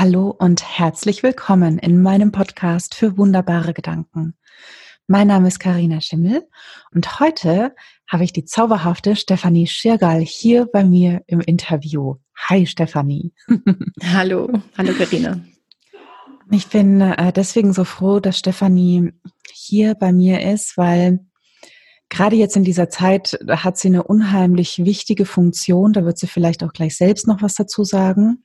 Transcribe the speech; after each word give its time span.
Hallo 0.00 0.32
und 0.38 0.62
herzlich 0.62 1.24
willkommen 1.24 1.76
in 1.76 2.00
meinem 2.00 2.30
Podcast 2.30 2.94
für 2.94 3.18
wunderbare 3.18 3.74
Gedanken. 3.74 4.36
Mein 5.08 5.26
Name 5.26 5.48
ist 5.48 5.58
Karina 5.58 6.00
Schimmel 6.00 6.46
und 6.94 7.18
heute 7.18 7.74
habe 8.06 8.22
ich 8.22 8.32
die 8.32 8.44
zauberhafte 8.44 9.16
Stefanie 9.16 9.66
Schirgal 9.66 10.20
hier 10.20 10.66
bei 10.66 10.84
mir 10.84 11.22
im 11.26 11.40
Interview. 11.40 12.14
Hi 12.46 12.64
Stefanie. 12.64 13.32
Hallo, 14.04 14.48
hallo 14.76 14.92
Karina. 14.92 15.40
Ich 16.52 16.68
bin 16.68 17.00
äh, 17.00 17.32
deswegen 17.32 17.72
so 17.72 17.82
froh, 17.82 18.20
dass 18.20 18.38
Stefanie 18.38 19.10
hier 19.52 19.96
bei 19.96 20.12
mir 20.12 20.42
ist, 20.42 20.76
weil 20.76 21.26
gerade 22.08 22.36
jetzt 22.36 22.54
in 22.54 22.62
dieser 22.62 22.88
Zeit 22.88 23.36
hat 23.48 23.76
sie 23.76 23.88
eine 23.88 24.04
unheimlich 24.04 24.84
wichtige 24.84 25.24
Funktion. 25.24 25.92
Da 25.92 26.04
wird 26.04 26.18
sie 26.18 26.28
vielleicht 26.28 26.62
auch 26.62 26.72
gleich 26.72 26.96
selbst 26.96 27.26
noch 27.26 27.42
was 27.42 27.54
dazu 27.54 27.82
sagen. 27.82 28.44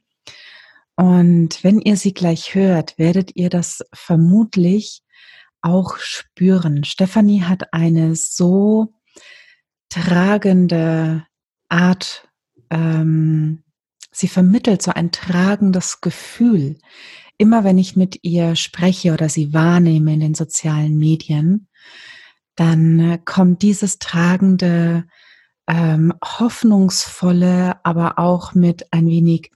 Und 0.95 1.63
wenn 1.63 1.79
ihr 1.79 1.97
sie 1.97 2.13
gleich 2.13 2.53
hört, 2.53 2.97
werdet 2.97 3.31
ihr 3.35 3.49
das 3.49 3.83
vermutlich 3.93 5.01
auch 5.61 5.97
spüren. 5.97 6.83
Stefanie 6.83 7.43
hat 7.43 7.73
eine 7.73 8.15
so 8.15 8.93
tragende 9.89 11.25
Art, 11.69 12.27
ähm, 12.69 13.63
sie 14.11 14.27
vermittelt 14.27 14.81
so 14.81 14.91
ein 14.91 15.11
tragendes 15.11 16.01
Gefühl. 16.01 16.77
Immer 17.37 17.63
wenn 17.63 17.77
ich 17.77 17.95
mit 17.95 18.19
ihr 18.21 18.55
spreche 18.55 19.13
oder 19.13 19.29
sie 19.29 19.53
wahrnehme 19.53 20.13
in 20.13 20.19
den 20.19 20.35
sozialen 20.35 20.97
Medien, 20.97 21.67
dann 22.55 23.19
kommt 23.25 23.63
dieses 23.63 23.97
tragende, 23.97 25.05
ähm, 25.67 26.13
hoffnungsvolle, 26.23 27.83
aber 27.83 28.19
auch 28.19 28.53
mit 28.53 28.91
ein 28.91 29.07
wenig 29.07 29.51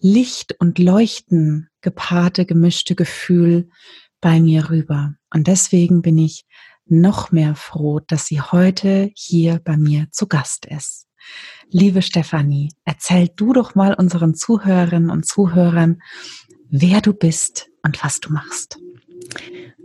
Licht 0.00 0.54
und 0.58 0.78
Leuchten 0.78 1.68
gepaarte, 1.80 2.46
gemischte 2.46 2.94
Gefühl 2.94 3.68
bei 4.20 4.40
mir 4.40 4.70
rüber. 4.70 5.14
Und 5.32 5.46
deswegen 5.46 6.02
bin 6.02 6.18
ich 6.18 6.44
noch 6.86 7.32
mehr 7.32 7.54
froh, 7.54 8.00
dass 8.00 8.26
sie 8.26 8.40
heute 8.40 9.10
hier 9.14 9.60
bei 9.62 9.76
mir 9.76 10.06
zu 10.10 10.26
Gast 10.26 10.66
ist. 10.66 11.06
Liebe 11.70 12.00
Stefanie, 12.00 12.70
erzähl 12.84 13.28
du 13.34 13.52
doch 13.52 13.74
mal 13.74 13.94
unseren 13.94 14.34
Zuhörerinnen 14.34 15.10
und 15.10 15.26
Zuhörern, 15.26 16.00
wer 16.70 17.00
du 17.00 17.12
bist 17.12 17.68
und 17.82 18.02
was 18.02 18.20
du 18.20 18.32
machst. 18.32 18.78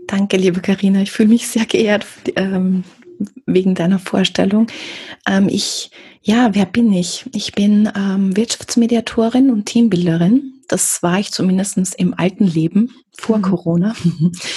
Danke, 0.08 0.38
liebe 0.38 0.62
Karina. 0.62 1.02
Ich 1.02 1.12
fühle 1.12 1.30
mich 1.30 1.48
sehr 1.48 1.66
geehrt 1.66 2.06
ähm, 2.36 2.84
wegen 3.46 3.76
deiner 3.76 4.00
Vorstellung. 4.00 4.68
Ähm, 5.28 5.50
ich 5.50 5.92
ja, 6.26 6.56
wer 6.56 6.66
bin 6.66 6.94
ich? 6.94 7.26
Ich 7.36 7.52
bin 7.52 7.92
ähm, 7.98 8.36
Wirtschaftsmediatorin 8.38 9.52
und 9.52 9.66
Teambuilderin. 9.66 10.54
Das 10.70 11.04
war 11.04 11.20
ich 11.20 11.34
zumindest 11.34 11.78
im 11.96 12.14
alten 12.18 12.46
Leben 12.46 12.96
vor 13.12 13.40
mhm. 13.40 13.42
Corona. 13.42 13.94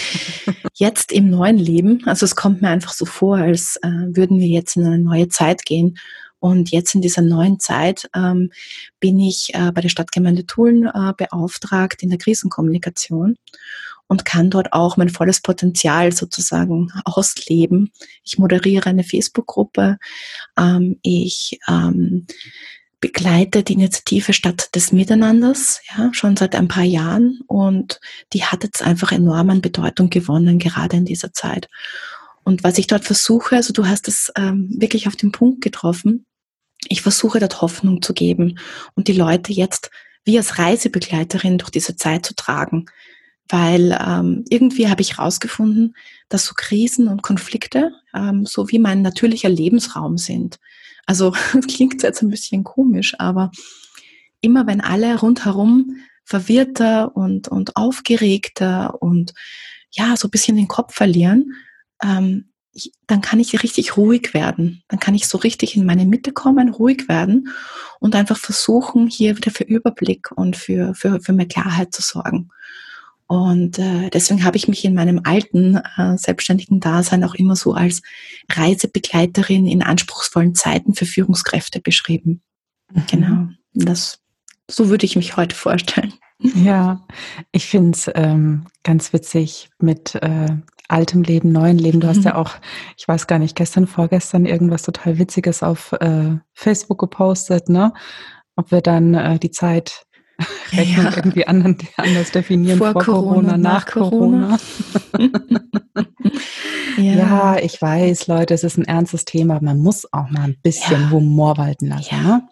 jetzt 0.75 1.11
im 1.11 1.28
neuen 1.28 1.58
Leben. 1.58 2.03
Also 2.06 2.25
es 2.25 2.36
kommt 2.36 2.62
mir 2.62 2.69
einfach 2.69 2.92
so 2.92 3.05
vor, 3.05 3.39
als 3.39 3.78
äh, 3.83 3.89
würden 3.89 4.39
wir 4.39 4.47
jetzt 4.47 4.77
in 4.77 4.84
eine 4.84 5.01
neue 5.01 5.28
Zeit 5.28 5.64
gehen. 5.64 5.98
Und 6.39 6.70
jetzt 6.70 6.95
in 6.95 7.01
dieser 7.01 7.23
neuen 7.23 7.58
Zeit 7.58 8.08
ähm, 8.14 8.53
bin 9.01 9.19
ich 9.19 9.51
äh, 9.53 9.73
bei 9.73 9.80
der 9.80 9.89
Stadtgemeinde 9.89 10.47
Tulln 10.47 10.86
äh, 10.86 11.12
beauftragt 11.17 12.01
in 12.05 12.11
der 12.11 12.19
Krisenkommunikation 12.19 13.36
und 14.09 14.25
kann 14.25 14.51
dort 14.51 14.73
auch 14.73 14.97
mein 14.97 15.09
volles 15.09 15.41
Potenzial 15.41 16.12
sozusagen 16.12 16.93
ausleben. 17.05 17.91
Ich 18.23 18.39
moderiere 18.39 18.89
eine 18.89 19.05
Facebook-Gruppe. 19.05 19.98
Ähm, 20.59 20.98
ich 21.03 21.59
ähm, 21.69 22.27
begleite 23.01 23.63
die 23.63 23.75
Initiative 23.75 24.33
Stadt 24.33 24.75
des 24.75 24.93
Miteinanders, 24.93 25.81
ja, 25.97 26.11
schon 26.13 26.37
seit 26.37 26.55
ein 26.55 26.69
paar 26.69 26.85
Jahren 26.85 27.41
und 27.47 28.01
die 28.33 28.45
hat 28.45 28.65
jetzt 28.65 28.83
einfach 28.83 29.13
enorm 29.13 29.51
an 29.51 29.61
Bedeutung 29.61 30.11
gewonnen, 30.11 30.59
gerade 30.59 30.97
in 30.97 31.05
dieser 31.05 31.33
Zeit. 31.33 31.69
Und 32.43 32.65
was 32.65 32.79
ich 32.79 32.87
dort 32.87 33.05
versuche, 33.05 33.57
also 33.57 33.73
du 33.73 33.86
hast 33.86 34.09
es 34.09 34.33
ähm, 34.36 34.70
wirklich 34.79 35.09
auf 35.09 35.17
den 35.17 35.33
Punkt 35.33 35.63
getroffen, 35.63 36.27
ich 36.89 37.03
versuche 37.03 37.41
dort 37.41 37.61
Hoffnung 37.61 38.03
zu 38.03 38.14
geben 38.14 38.59
und 38.95 39.09
die 39.09 39.13
Leute 39.13 39.53
jetzt 39.53 39.91
wie 40.25 40.39
als 40.39 40.59
Reisebegleiterin 40.59 41.59
durch 41.59 41.70
diese 41.70 41.97
Zeit 41.97 42.25
zu 42.27 42.35
tragen 42.35 42.86
weil 43.48 43.96
ähm, 44.05 44.45
irgendwie 44.48 44.89
habe 44.89 45.02
ich 45.02 45.18
herausgefunden, 45.18 45.95
dass 46.29 46.45
so 46.45 46.55
Krisen 46.57 47.08
und 47.08 47.23
Konflikte 47.23 47.92
ähm, 48.14 48.45
so 48.46 48.68
wie 48.70 48.79
mein 48.79 49.02
natürlicher 49.02 49.48
Lebensraum 49.48 50.18
sind. 50.18 50.58
Also 51.07 51.33
klingt 51.68 52.02
jetzt 52.02 52.23
ein 52.23 52.30
bisschen 52.30 52.64
komisch, 52.64 53.14
aber 53.18 53.51
immer 54.40 54.67
wenn 54.67 54.80
alle 54.80 55.18
rundherum 55.18 55.96
verwirrter 56.24 57.17
und, 57.17 57.48
und 57.48 57.77
aufgeregter 57.77 59.01
und 59.01 59.33
ja, 59.92 60.17
so 60.17 60.29
ein 60.29 60.33
bisschen 60.33 60.56
den 60.56 60.68
Kopf 60.68 60.95
verlieren, 60.95 61.55
ähm, 62.02 62.51
ich, 62.73 62.92
dann 63.06 63.23
kann 63.23 63.40
ich 63.40 63.62
richtig 63.62 63.96
ruhig 63.96 64.35
werden. 64.35 64.83
Dann 64.89 65.01
kann 65.01 65.14
ich 65.14 65.29
so 65.29 65.39
richtig 65.39 65.77
in 65.77 65.86
meine 65.86 66.05
Mitte 66.05 66.33
kommen, 66.33 66.68
ruhig 66.68 67.08
werden 67.08 67.48
und 68.01 68.14
einfach 68.14 68.36
versuchen, 68.36 69.06
hier 69.06 69.36
wieder 69.36 69.51
für 69.51 69.64
Überblick 69.64 70.30
und 70.33 70.56
für, 70.56 70.95
für, 70.95 71.20
für 71.20 71.33
mehr 71.33 71.46
Klarheit 71.46 71.95
zu 71.95 72.02
sorgen. 72.02 72.51
Und 73.29 73.79
äh, 73.79 74.09
deswegen 74.11 74.45
habe 74.45 74.57
ich 74.57 74.69
mich 74.69 74.85
in 74.85 74.95
meinem 74.95 75.20
alten 75.25 75.77
äh, 75.97 76.17
selbstständigen 76.17 76.79
Dasein 76.79 77.25
auch 77.25 77.35
immer 77.35 77.57
so 77.57 77.75
als 77.75 78.03
Reisebegleiterin 78.53 79.67
in 79.67 79.83
anspruchsvollen 79.83 80.55
Zeiten 80.55 80.95
für 80.95 81.07
Führungskräfte 81.07 81.81
beschrieben. 81.81 82.42
Mhm. 82.92 83.03
Genau. 83.11 83.48
Das, 83.75 84.20
so 84.70 84.89
würde 84.89 85.07
ich 85.07 85.17
mich 85.17 85.36
heute 85.36 85.57
vorstellen. 85.57 86.15
Ja, 86.39 87.07
ich 87.51 87.67
finde 87.67 87.92
es 87.92 88.11
ähm, 88.15 88.67
ganz 88.83 89.13
witzig 89.13 89.70
mit 89.79 90.15
äh, 90.17 90.57
altem 90.89 91.23
Leben, 91.23 91.51
neuem 91.51 91.79
Leben. 91.79 92.01
Du 92.01 92.09
hast 92.09 92.25
ja 92.25 92.35
mhm. 92.35 92.39
auch, 92.39 92.53
ich 92.97 93.09
weiß 93.09 93.27
gar 93.27 93.39
nicht, 93.39 93.57
gestern, 93.57 93.86
vorgestern 93.86 94.45
irgendwas 94.45 94.83
total 94.83 95.19
Witziges 95.19 95.63
auf 95.63 95.92
äh, 95.92 96.36
Facebook 96.53 96.98
gepostet, 96.98 97.69
ne? 97.69 97.92
Ob 98.55 98.70
wir 98.70 98.81
dann 98.81 99.15
äh, 99.15 99.39
die 99.39 99.51
Zeit 99.51 100.05
Rechnung 100.73 101.05
ja. 101.07 101.17
irgendwie 101.17 101.47
anders 101.47 102.30
definieren. 102.30 102.79
Vor, 102.79 102.92
vor 102.92 103.02
Corona, 103.02 103.51
Corona, 103.51 103.57
nach 103.57 103.86
Corona. 103.86 104.58
Corona. 105.13 105.30
ja. 106.98 107.02
ja. 107.02 107.58
ich 107.58 107.80
weiß, 107.80 108.27
Leute, 108.27 108.55
es 108.55 108.64
ist 108.64 108.77
ein 108.77 108.85
ernstes 108.85 109.24
Thema. 109.24 109.61
Man 109.63 109.79
muss 109.79 110.13
auch 110.13 110.29
mal 110.30 110.42
ein 110.42 110.57
bisschen 110.63 111.02
ja. 111.02 111.11
Humor 111.11 111.57
walten 111.57 111.89
lassen. 111.89 112.23
Ne? 112.23 112.42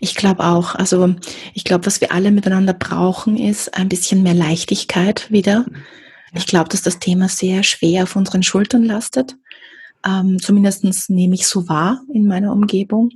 Ich 0.00 0.14
glaube 0.14 0.44
auch. 0.44 0.74
Also 0.74 1.14
ich 1.54 1.64
glaube, 1.64 1.86
was 1.86 2.00
wir 2.00 2.12
alle 2.12 2.30
miteinander 2.30 2.72
brauchen, 2.72 3.36
ist 3.36 3.74
ein 3.74 3.88
bisschen 3.88 4.22
mehr 4.22 4.34
Leichtigkeit 4.34 5.30
wieder. 5.30 5.66
Ich 6.32 6.46
glaube, 6.46 6.68
dass 6.68 6.82
das 6.82 6.98
Thema 6.98 7.28
sehr 7.28 7.62
schwer 7.62 8.04
auf 8.04 8.16
unseren 8.16 8.42
Schultern 8.42 8.84
lastet. 8.84 9.36
Ähm, 10.06 10.38
Zumindest 10.40 11.10
nehme 11.10 11.34
ich 11.34 11.46
so 11.46 11.68
wahr 11.68 12.02
in 12.12 12.26
meiner 12.26 12.52
Umgebung. 12.52 13.10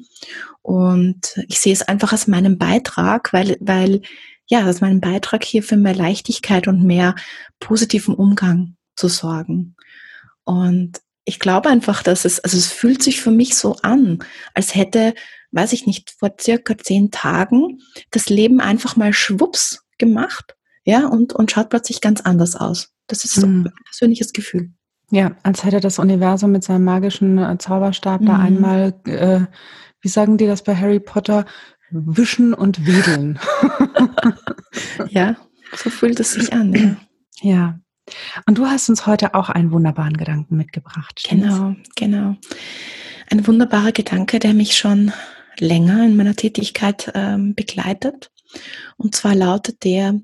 Und 0.63 1.39
ich 1.49 1.59
sehe 1.59 1.73
es 1.73 1.83
einfach 1.83 2.13
als 2.13 2.27
meinen 2.27 2.59
Beitrag, 2.59 3.33
weil, 3.33 3.57
weil, 3.61 4.03
ja, 4.47 4.65
als 4.65 4.81
meinen 4.81 5.01
Beitrag 5.01 5.45
hier 5.45 5.63
für 5.63 5.77
mehr 5.77 5.95
Leichtigkeit 5.95 6.69
und 6.69 6.85
mehr 6.85 7.15
positiven 7.61 8.15
Umgang 8.15 8.77
zu 8.97 9.09
sorgen. 9.09 9.77
Und 10.45 11.01
ich 11.25 11.39
glaube 11.39 11.71
einfach, 11.71 12.03
dass 12.03 12.25
es, 12.25 12.41
also 12.41 12.57
es 12.57 12.67
fühlt 12.67 13.03
sich 13.03 13.21
für 13.21 13.31
mich 13.31 13.57
so 13.57 13.77
an, 13.83 14.19
als 14.53 14.75
hätte, 14.75 15.15
weiß 15.53 15.73
ich 15.73 15.87
nicht, 15.87 16.11
vor 16.11 16.35
circa 16.39 16.77
zehn 16.77 17.11
Tagen 17.11 17.81
das 18.11 18.29
Leben 18.29 18.61
einfach 18.61 18.97
mal 18.97 19.13
schwupps 19.13 19.85
gemacht, 19.99 20.57
ja, 20.85 21.07
und, 21.07 21.33
und 21.33 21.51
schaut 21.51 21.71
plötzlich 21.71 22.01
ganz 22.03 22.21
anders 22.21 22.57
aus. 22.57 22.93
Das 23.07 23.25
ist 23.25 23.35
so 23.35 23.47
mhm. 23.47 23.67
ein 23.67 23.73
persönliches 23.85 24.33
Gefühl. 24.33 24.73
Ja, 25.15 25.37
als 25.45 25.65
hätte 25.65 25.79
das 25.79 26.01
Universum 26.01 26.51
mit 26.51 26.65
seinem 26.65 26.83
magischen 26.83 27.39
äh, 27.39 27.57
Zauberstab 27.57 28.21
mhm. 28.21 28.27
da 28.27 28.39
einmal, 28.39 28.95
äh, 29.07 29.43
wie 30.01 30.09
sagen 30.09 30.39
die 30.39 30.47
das 30.49 30.65
bei 30.65 30.75
Harry 30.75 30.99
Potter, 30.99 31.45
wischen 31.91 32.53
und 32.53 32.85
wedeln. 32.85 33.39
ja, 35.11 35.37
so 35.77 35.89
fühlt 35.89 36.19
es 36.19 36.33
sich 36.33 36.53
an. 36.53 36.99
Ja. 37.41 37.49
ja. 37.49 37.81
Und 38.47 38.59
du 38.59 38.67
hast 38.67 38.89
uns 38.89 39.07
heute 39.07 39.35
auch 39.35 39.51
einen 39.51 39.71
wunderbaren 39.71 40.17
Gedanken 40.17 40.57
mitgebracht. 40.57 41.21
Stimmt's? 41.21 41.47
Genau, 41.47 41.77
genau. 41.95 42.37
Ein 43.31 43.47
wunderbarer 43.47 43.93
Gedanke, 43.93 44.41
der 44.41 44.53
mich 44.53 44.77
schon 44.77 45.13
länger 45.61 46.05
in 46.05 46.17
meiner 46.17 46.35
Tätigkeit 46.35 47.13
ähm, 47.15 47.55
begleitet. 47.55 48.33
Und 48.97 49.15
zwar 49.15 49.37
lautet 49.37 49.85
der, 49.85 50.21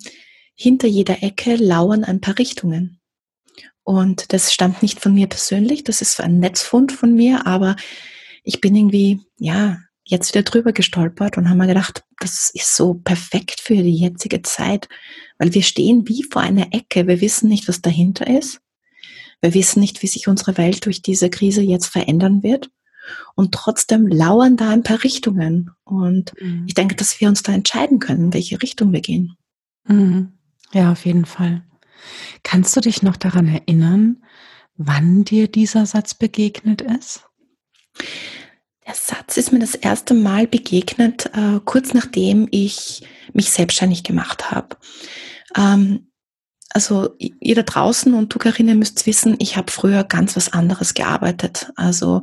hinter 0.57 0.89
jeder 0.89 1.23
Ecke 1.23 1.55
lauern 1.55 2.03
ein 2.03 2.21
paar 2.21 2.39
Richtungen. 2.39 3.00
Und 3.83 4.33
das 4.33 4.53
stammt 4.53 4.83
nicht 4.83 5.01
von 5.01 5.15
mir 5.15 5.27
persönlich, 5.27 5.85
das 5.85 6.03
ist 6.03 6.21
ein 6.21 6.39
Netzfund 6.39 6.93
von 6.93 7.15
mir, 7.15 7.47
aber 7.47 7.77
ich 8.45 8.61
bin 8.61 8.77
irgendwie, 8.77 9.21
ja, 9.39 9.79
jetzt 10.05 10.35
wieder 10.35 10.43
drüber 10.43 10.73
gestolpert 10.73 11.39
und 11.39 11.49
habe 11.49 11.59
mir 11.59 11.67
gedacht, 11.67 12.05
das 12.19 12.51
ist 12.51 12.77
so 12.77 12.95
perfekt 12.95 13.61
für 13.61 13.77
die 13.77 13.97
jetzige 13.97 14.43
Zeit, 14.43 14.89
weil 15.39 15.55
wir 15.55 15.63
stehen 15.63 16.09
wie 16.09 16.25
vor 16.25 16.43
einer 16.43 16.73
Ecke, 16.73 17.07
wir 17.07 17.21
wissen 17.21 17.49
nicht, 17.49 17.69
was 17.69 17.81
dahinter 17.81 18.27
ist. 18.27 18.61
Wir 19.41 19.55
wissen 19.55 19.81
nicht, 19.81 20.03
wie 20.03 20.07
sich 20.07 20.29
unsere 20.29 20.59
Welt 20.59 20.85
durch 20.85 21.01
diese 21.01 21.31
Krise 21.31 21.63
jetzt 21.63 21.87
verändern 21.87 22.43
wird. 22.43 22.71
Und 23.35 23.53
trotzdem 23.53 24.07
lauern 24.07 24.57
da 24.57 24.71
ein 24.71 24.83
paar 24.83 25.03
Richtungen. 25.03 25.71
Und 25.85 26.33
mhm. 26.41 26.65
ich 26.67 26.75
denke, 26.75 26.95
dass 26.95 27.21
wir 27.21 27.29
uns 27.29 27.43
da 27.43 27.53
entscheiden 27.53 27.99
können, 27.99 28.27
in 28.27 28.35
welche 28.35 28.63
Richtung 28.63 28.93
wir 28.93 29.01
gehen. 29.01 29.37
Mhm. 29.87 30.33
Ja, 30.73 30.93
auf 30.93 31.07
jeden 31.07 31.25
Fall. 31.25 31.65
Kannst 32.43 32.77
du 32.77 32.81
dich 32.81 33.03
noch 33.03 33.17
daran 33.17 33.49
erinnern, 33.49 34.23
wann 34.77 35.25
dir 35.25 35.49
dieser 35.49 35.87
Satz 35.87 36.15
begegnet 36.15 36.83
ist? 36.83 37.25
Der 38.87 38.95
Satz 38.95 39.37
ist 39.37 39.53
mir 39.53 39.59
das 39.59 39.75
erste 39.75 40.15
Mal 40.15 40.47
begegnet, 40.47 41.31
äh, 41.35 41.61
kurz 41.65 41.95
nachdem 41.95 42.49
ich 42.51 43.03
mich 43.33 43.51
selbstständig 43.51 44.03
gemacht 44.03 44.51
habe. 44.51 44.77
Ähm, 45.57 46.11
also 46.71 47.15
ihr 47.19 47.55
da 47.57 47.63
draußen 47.63 48.15
und 48.15 48.33
du, 48.33 48.39
Karine, 48.39 48.75
müsst 48.75 49.07
wissen, 49.07 49.37
ich 49.39 49.57
habe 49.57 49.73
früher 49.73 50.05
ganz 50.05 50.37
was 50.37 50.53
anderes 50.53 50.95
gearbeitet. 50.95 51.73
Also 51.77 52.23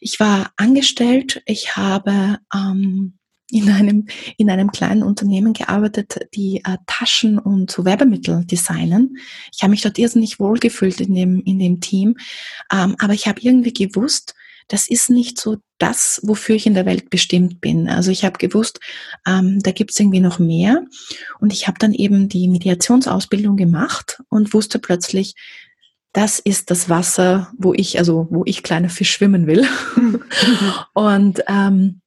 ich 0.00 0.18
war 0.18 0.52
angestellt, 0.56 1.42
ich 1.46 1.76
habe 1.76 2.38
ähm, 2.52 3.18
in 3.50 3.68
einem, 3.68 4.06
in 4.38 4.50
einem 4.50 4.72
kleinen 4.72 5.02
Unternehmen 5.02 5.52
gearbeitet, 5.52 6.28
die 6.34 6.62
äh, 6.64 6.78
Taschen 6.86 7.38
und 7.38 7.70
so 7.70 7.84
Werbemittel 7.84 8.44
designen. 8.46 9.18
Ich 9.54 9.62
habe 9.62 9.70
mich 9.70 9.82
dort 9.82 9.98
irrsinnig 9.98 10.40
wohlgefühlt 10.40 11.00
in 11.00 11.14
dem, 11.14 11.42
in 11.42 11.58
dem 11.58 11.80
Team. 11.80 12.16
Ähm, 12.72 12.96
aber 12.98 13.12
ich 13.12 13.26
habe 13.26 13.40
irgendwie 13.42 13.72
gewusst, 13.72 14.34
das 14.68 14.88
ist 14.88 15.10
nicht 15.10 15.38
so 15.38 15.58
das, 15.78 16.20
wofür 16.22 16.54
ich 16.56 16.66
in 16.66 16.74
der 16.74 16.86
Welt 16.86 17.10
bestimmt 17.10 17.60
bin. 17.60 17.88
Also 17.88 18.10
ich 18.10 18.24
habe 18.24 18.38
gewusst, 18.38 18.80
ähm, 19.26 19.58
da 19.60 19.72
gibt 19.72 19.90
es 19.90 20.00
irgendwie 20.00 20.20
noch 20.20 20.38
mehr. 20.38 20.84
Und 21.40 21.52
ich 21.52 21.66
habe 21.66 21.78
dann 21.78 21.92
eben 21.92 22.28
die 22.28 22.48
Mediationsausbildung 22.48 23.56
gemacht 23.56 24.22
und 24.28 24.54
wusste 24.54 24.78
plötzlich, 24.78 25.34
das 26.12 26.38
ist 26.38 26.70
das 26.70 26.88
Wasser, 26.88 27.52
wo 27.58 27.74
ich, 27.74 27.98
also 27.98 28.28
wo 28.30 28.44
ich 28.46 28.62
kleiner 28.62 28.90
Fisch 28.90 29.10
schwimmen 29.10 29.46
will. 29.46 29.66
und 30.94 31.42
ähm, 31.48 32.00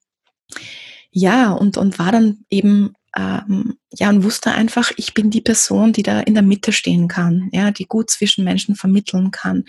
ja, 1.17 1.53
und, 1.53 1.77
und 1.77 1.97
war 1.97 2.11
dann 2.11 2.39
eben 2.49 2.93
ähm, 3.15 3.77
ja 3.93 4.09
und 4.09 4.25
wusste 4.25 4.51
einfach, 4.51 4.91
ich 4.97 5.13
bin 5.13 5.29
die 5.31 5.39
Person, 5.39 5.93
die 5.93 6.03
da 6.03 6.19
in 6.19 6.33
der 6.33 6.43
Mitte 6.43 6.73
stehen 6.73 7.07
kann, 7.07 7.49
ja, 7.53 7.71
die 7.71 7.85
gut 7.85 8.09
zwischen 8.09 8.43
Menschen 8.43 8.75
vermitteln 8.75 9.31
kann, 9.31 9.63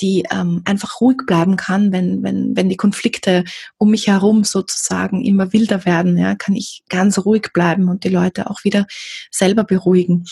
die 0.00 0.24
ähm, 0.32 0.62
einfach 0.64 1.02
ruhig 1.02 1.18
bleiben 1.26 1.56
kann, 1.56 1.92
wenn 1.92 2.22
wenn 2.22 2.56
wenn 2.56 2.70
die 2.70 2.78
Konflikte 2.78 3.44
um 3.76 3.90
mich 3.90 4.06
herum 4.06 4.42
sozusagen 4.42 5.22
immer 5.22 5.52
wilder 5.52 5.84
werden, 5.84 6.16
ja, 6.16 6.34
kann 6.34 6.56
ich 6.56 6.82
ganz 6.88 7.18
ruhig 7.18 7.52
bleiben 7.52 7.90
und 7.90 8.04
die 8.04 8.08
Leute 8.08 8.48
auch 8.48 8.64
wieder 8.64 8.86
selber 9.30 9.64
beruhigen. 9.64 10.24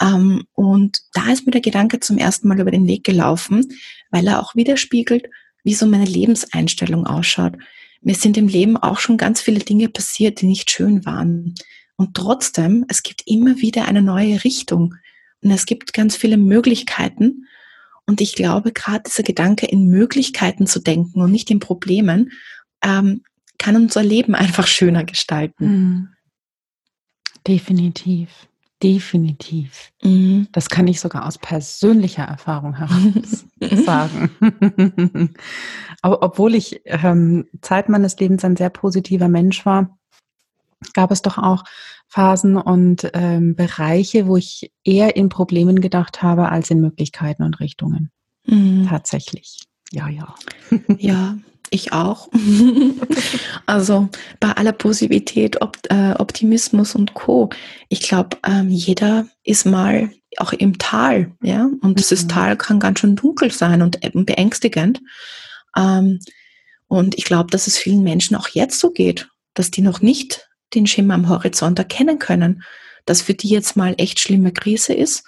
Ähm, 0.00 0.42
und 0.54 0.98
da 1.12 1.30
ist 1.30 1.46
mir 1.46 1.52
der 1.52 1.60
Gedanke 1.60 2.00
zum 2.00 2.18
ersten 2.18 2.48
Mal 2.48 2.58
über 2.58 2.72
den 2.72 2.88
Weg 2.88 3.04
gelaufen, 3.04 3.68
weil 4.10 4.26
er 4.26 4.40
auch 4.40 4.56
widerspiegelt, 4.56 5.26
wie 5.62 5.74
so 5.74 5.86
meine 5.86 6.06
Lebenseinstellung 6.06 7.06
ausschaut. 7.06 7.52
Mir 8.02 8.14
sind 8.14 8.36
im 8.36 8.48
Leben 8.48 8.76
auch 8.76 8.98
schon 8.98 9.16
ganz 9.16 9.40
viele 9.40 9.60
Dinge 9.60 9.88
passiert, 9.88 10.40
die 10.40 10.46
nicht 10.46 10.70
schön 10.70 11.06
waren. 11.06 11.54
Und 11.96 12.14
trotzdem, 12.14 12.84
es 12.88 13.02
gibt 13.02 13.22
immer 13.26 13.58
wieder 13.58 13.86
eine 13.86 14.02
neue 14.02 14.42
Richtung 14.44 14.96
und 15.40 15.50
es 15.50 15.66
gibt 15.66 15.92
ganz 15.92 16.16
viele 16.16 16.36
Möglichkeiten. 16.36 17.46
Und 18.06 18.20
ich 18.20 18.34
glaube, 18.34 18.72
gerade 18.72 19.04
dieser 19.06 19.22
Gedanke, 19.22 19.66
in 19.66 19.86
Möglichkeiten 19.86 20.66
zu 20.66 20.80
denken 20.80 21.20
und 21.20 21.30
nicht 21.30 21.50
in 21.50 21.60
Problemen, 21.60 22.32
ähm, 22.82 23.22
kann 23.58 23.76
unser 23.76 24.02
Leben 24.02 24.34
einfach 24.34 24.66
schöner 24.66 25.04
gestalten. 25.04 25.64
Mhm. 25.64 26.08
Definitiv. 27.46 28.28
Definitiv. 28.82 29.92
Mhm. 30.02 30.48
Das 30.52 30.68
kann 30.68 30.88
ich 30.88 31.00
sogar 31.00 31.26
aus 31.26 31.38
persönlicher 31.38 32.24
Erfahrung 32.24 32.74
heraus 32.74 33.44
sagen. 33.84 34.30
Obwohl 36.02 36.56
ich 36.56 36.80
ähm, 36.86 37.46
Zeit 37.60 37.88
meines 37.88 38.18
Lebens 38.18 38.44
ein 38.44 38.56
sehr 38.56 38.70
positiver 38.70 39.28
Mensch 39.28 39.64
war, 39.64 39.96
gab 40.94 41.12
es 41.12 41.22
doch 41.22 41.38
auch 41.38 41.62
Phasen 42.08 42.56
und 42.56 43.08
ähm, 43.14 43.54
Bereiche, 43.54 44.26
wo 44.26 44.36
ich 44.36 44.72
eher 44.84 45.16
in 45.16 45.28
Problemen 45.28 45.80
gedacht 45.80 46.22
habe 46.22 46.48
als 46.48 46.68
in 46.70 46.80
Möglichkeiten 46.80 47.44
und 47.44 47.60
Richtungen. 47.60 48.10
Mhm. 48.46 48.86
Tatsächlich. 48.88 49.60
Ja, 49.92 50.08
ja. 50.08 50.34
ja, 50.98 51.36
ich 51.72 51.92
auch. 51.92 52.28
also 53.66 54.08
bei 54.40 54.52
aller 54.52 54.72
Positivität, 54.72 55.60
Opt 55.60 55.90
äh, 55.90 56.14
Optimismus 56.18 56.94
und 56.94 57.14
Co. 57.14 57.50
Ich 57.88 58.02
glaube, 58.02 58.36
ähm, 58.46 58.70
jeder 58.70 59.26
ist 59.44 59.66
mal 59.66 60.10
auch 60.38 60.52
im 60.52 60.78
Tal, 60.78 61.32
ja. 61.42 61.64
Und 61.64 61.84
mhm. 61.84 61.94
dieses 61.94 62.26
Tal 62.26 62.56
kann 62.56 62.80
ganz 62.80 63.00
schön 63.00 63.16
dunkel 63.16 63.50
sein 63.50 63.82
und 63.82 63.98
beängstigend. 64.26 65.00
Ähm, 65.76 66.20
und 66.88 67.16
ich 67.16 67.24
glaube, 67.24 67.50
dass 67.50 67.66
es 67.66 67.78
vielen 67.78 68.02
Menschen 68.02 68.36
auch 68.36 68.48
jetzt 68.48 68.78
so 68.78 68.90
geht, 68.90 69.28
dass 69.54 69.70
die 69.70 69.82
noch 69.82 70.02
nicht 70.02 70.48
den 70.74 70.86
Schimmer 70.86 71.14
am 71.14 71.28
Horizont 71.28 71.78
erkennen 71.78 72.18
können, 72.18 72.62
dass 73.04 73.22
für 73.22 73.34
die 73.34 73.48
jetzt 73.48 73.76
mal 73.76 73.94
echt 73.98 74.20
schlimme 74.20 74.52
Krise 74.52 74.94
ist 74.94 75.24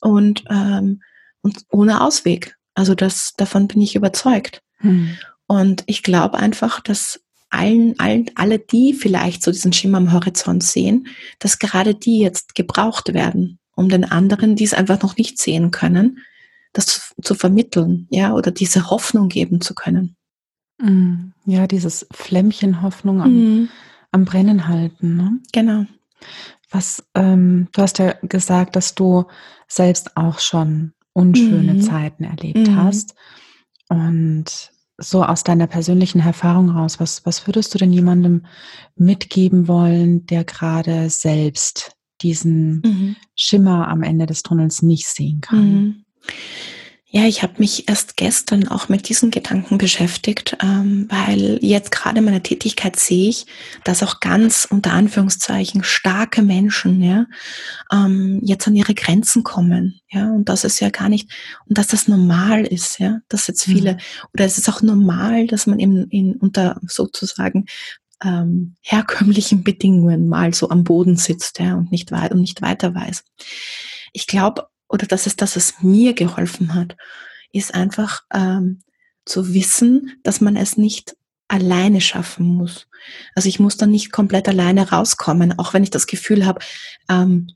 und, 0.00 0.44
ähm, 0.50 1.02
und 1.42 1.58
ohne 1.70 2.00
Ausweg. 2.00 2.56
Also 2.74 2.94
das, 2.94 3.34
davon 3.36 3.68
bin 3.68 3.80
ich 3.80 3.96
überzeugt. 3.96 4.62
Hm. 4.78 5.16
Und 5.48 5.82
ich 5.86 6.04
glaube 6.04 6.38
einfach, 6.38 6.80
dass 6.80 7.20
allen, 7.50 7.98
allen, 7.98 8.30
alle, 8.36 8.60
die 8.60 8.92
vielleicht 8.92 9.42
so 9.42 9.50
diesen 9.50 9.72
Schimmer 9.72 9.98
am 9.98 10.12
Horizont 10.12 10.62
sehen, 10.62 11.08
dass 11.40 11.58
gerade 11.58 11.94
die 11.94 12.20
jetzt 12.20 12.54
gebraucht 12.54 13.12
werden, 13.14 13.58
um 13.74 13.88
den 13.88 14.04
anderen, 14.04 14.54
die 14.54 14.64
es 14.64 14.74
einfach 14.74 15.02
noch 15.02 15.16
nicht 15.16 15.38
sehen 15.38 15.72
können, 15.72 16.20
das 16.72 17.14
zu, 17.20 17.34
vermitteln, 17.34 18.06
ja, 18.10 18.34
oder 18.34 18.52
diese 18.52 18.90
Hoffnung 18.90 19.28
geben 19.28 19.60
zu 19.60 19.74
können. 19.74 20.14
Hm. 20.80 21.32
Ja, 21.46 21.66
dieses 21.66 22.06
Flämmchen 22.12 22.82
Hoffnung 22.82 23.22
am, 23.22 23.32
mhm 23.32 23.68
am 24.10 24.24
Brennen 24.24 24.68
halten. 24.68 25.16
Ne? 25.16 25.40
Genau. 25.52 25.86
Was, 26.70 27.04
ähm, 27.14 27.68
du 27.72 27.82
hast 27.82 27.98
ja 27.98 28.14
gesagt, 28.22 28.76
dass 28.76 28.94
du 28.94 29.24
selbst 29.66 30.16
auch 30.16 30.38
schon 30.38 30.92
unschöne 31.12 31.74
mhm. 31.74 31.80
Zeiten 31.80 32.24
erlebt 32.24 32.68
mhm. 32.68 32.76
hast. 32.76 33.14
Und 33.88 34.70
so 34.98 35.22
aus 35.22 35.44
deiner 35.44 35.68
persönlichen 35.68 36.20
Erfahrung 36.20 36.70
raus, 36.70 36.98
was, 36.98 37.24
was 37.24 37.46
würdest 37.46 37.72
du 37.72 37.78
denn 37.78 37.92
jemandem 37.92 38.44
mitgeben 38.96 39.68
wollen, 39.68 40.26
der 40.26 40.44
gerade 40.44 41.08
selbst 41.08 41.92
diesen 42.20 42.82
mhm. 42.84 43.16
Schimmer 43.36 43.88
am 43.88 44.02
Ende 44.02 44.26
des 44.26 44.42
Tunnels 44.42 44.82
nicht 44.82 45.06
sehen 45.06 45.40
kann? 45.40 45.72
Mhm. 45.72 46.04
Ja, 47.10 47.24
ich 47.24 47.42
habe 47.42 47.54
mich 47.56 47.88
erst 47.88 48.18
gestern 48.18 48.68
auch 48.68 48.90
mit 48.90 49.08
diesen 49.08 49.30
Gedanken 49.30 49.78
beschäftigt, 49.78 50.58
ähm, 50.62 51.06
weil 51.08 51.58
jetzt 51.62 51.90
gerade 51.90 52.18
in 52.18 52.24
meiner 52.26 52.42
Tätigkeit 52.42 52.96
sehe 52.96 53.30
ich, 53.30 53.46
dass 53.82 54.02
auch 54.02 54.20
ganz 54.20 54.68
unter 54.70 54.92
Anführungszeichen 54.92 55.82
starke 55.84 56.42
Menschen 56.42 57.00
ja 57.02 57.24
ähm, 57.90 58.40
jetzt 58.42 58.68
an 58.68 58.76
ihre 58.76 58.92
Grenzen 58.92 59.42
kommen, 59.42 60.02
ja 60.10 60.30
und 60.30 60.50
dass 60.50 60.64
es 60.64 60.80
ja 60.80 60.90
gar 60.90 61.08
nicht 61.08 61.30
und 61.66 61.78
dass 61.78 61.86
das 61.86 62.08
normal 62.08 62.66
ist, 62.66 62.98
ja, 62.98 63.20
dass 63.30 63.46
jetzt 63.46 63.64
viele 63.64 63.94
mhm. 63.94 63.98
oder 64.34 64.44
es 64.44 64.58
ist 64.58 64.68
auch 64.68 64.82
normal, 64.82 65.46
dass 65.46 65.66
man 65.66 65.78
eben 65.78 66.10
in 66.10 66.36
unter 66.36 66.78
sozusagen 66.86 67.64
ähm, 68.22 68.76
herkömmlichen 68.82 69.64
Bedingungen 69.64 70.28
mal 70.28 70.52
so 70.52 70.68
am 70.68 70.84
Boden 70.84 71.16
sitzt, 71.16 71.58
ja 71.58 71.74
und 71.74 71.90
nicht 71.90 72.12
weit 72.12 72.32
und 72.32 72.42
nicht 72.42 72.60
weiter 72.60 72.94
weiß. 72.94 73.24
Ich 74.12 74.26
glaube 74.26 74.66
oder 74.88 75.06
das 75.06 75.26
ist, 75.26 75.42
dass 75.42 75.56
es 75.56 75.82
mir 75.82 76.14
geholfen 76.14 76.74
hat, 76.74 76.96
ist 77.52 77.74
einfach 77.74 78.22
ähm, 78.32 78.80
zu 79.24 79.52
wissen, 79.54 80.18
dass 80.22 80.40
man 80.40 80.56
es 80.56 80.76
nicht 80.76 81.16
alleine 81.48 82.00
schaffen 82.00 82.46
muss. 82.46 82.88
Also 83.34 83.48
ich 83.48 83.58
muss 83.58 83.76
dann 83.76 83.90
nicht 83.90 84.12
komplett 84.12 84.48
alleine 84.48 84.90
rauskommen, 84.90 85.58
auch 85.58 85.72
wenn 85.72 85.82
ich 85.82 85.90
das 85.90 86.06
Gefühl 86.06 86.46
habe, 86.46 86.60
ähm, 87.08 87.48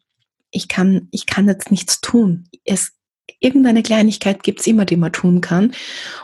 ich 0.51 0.69
kann, 0.69 1.09
ich 1.11 1.27
kann 1.27 1.49
jetzt 1.49 1.71
nichts 1.71 2.01
tun. 2.01 2.49
Es 2.65 2.93
irgendeine 3.41 3.83
Kleinigkeit 3.83 4.43
gibt's 4.43 4.67
immer, 4.67 4.85
die 4.85 4.97
man 4.97 5.12
tun 5.12 5.41
kann. 5.41 5.73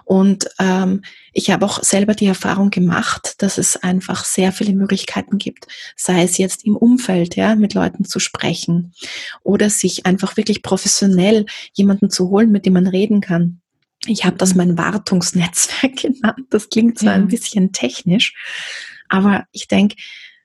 Und 0.04 0.48
ähm, 0.58 1.02
ich 1.32 1.50
habe 1.50 1.64
auch 1.64 1.82
selber 1.82 2.14
die 2.14 2.26
Erfahrung 2.26 2.70
gemacht, 2.70 3.34
dass 3.38 3.58
es 3.58 3.76
einfach 3.76 4.24
sehr 4.24 4.52
viele 4.52 4.72
Möglichkeiten 4.72 5.38
gibt, 5.38 5.66
sei 5.96 6.22
es 6.22 6.38
jetzt 6.38 6.64
im 6.64 6.76
Umfeld, 6.76 7.36
ja, 7.36 7.54
mit 7.54 7.74
Leuten 7.74 8.04
zu 8.04 8.18
sprechen 8.20 8.94
oder 9.42 9.70
sich 9.70 10.06
einfach 10.06 10.36
wirklich 10.36 10.62
professionell 10.62 11.46
jemanden 11.72 12.10
zu 12.10 12.30
holen, 12.30 12.50
mit 12.50 12.66
dem 12.66 12.74
man 12.74 12.86
reden 12.86 13.20
kann. 13.20 13.60
Ich 14.06 14.24
habe 14.24 14.36
das 14.36 14.54
mein 14.54 14.78
Wartungsnetzwerk 14.78 15.96
genannt. 16.02 16.46
Das 16.50 16.68
klingt 16.70 16.98
zwar 16.98 17.14
ja. 17.14 17.18
ein 17.18 17.28
bisschen 17.28 17.72
technisch, 17.72 18.34
aber 19.08 19.44
ich 19.52 19.68
denke, 19.68 19.96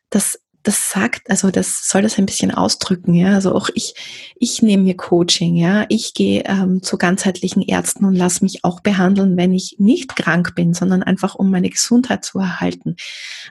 dass 0.09 0.39
das 0.63 0.89
sagt, 0.89 1.29
also 1.29 1.51
das 1.51 1.87
soll 1.87 2.01
das 2.01 2.17
ein 2.17 2.25
bisschen 2.25 2.51
ausdrücken, 2.51 3.13
ja. 3.13 3.33
Also 3.33 3.53
auch 3.53 3.69
ich, 3.73 3.93
ich 4.35 4.61
nehme 4.61 4.83
mir 4.83 4.95
Coaching, 4.95 5.55
ja. 5.55 5.85
Ich 5.89 6.13
gehe 6.13 6.43
ähm, 6.45 6.81
zu 6.81 6.97
ganzheitlichen 6.97 7.61
Ärzten 7.61 8.05
und 8.05 8.15
lasse 8.15 8.43
mich 8.43 8.63
auch 8.63 8.79
behandeln, 8.79 9.37
wenn 9.37 9.53
ich 9.53 9.75
nicht 9.77 10.15
krank 10.15 10.55
bin, 10.55 10.73
sondern 10.73 11.03
einfach 11.03 11.35
um 11.35 11.51
meine 11.51 11.69
Gesundheit 11.69 12.23
zu 12.23 12.39
erhalten. 12.39 12.95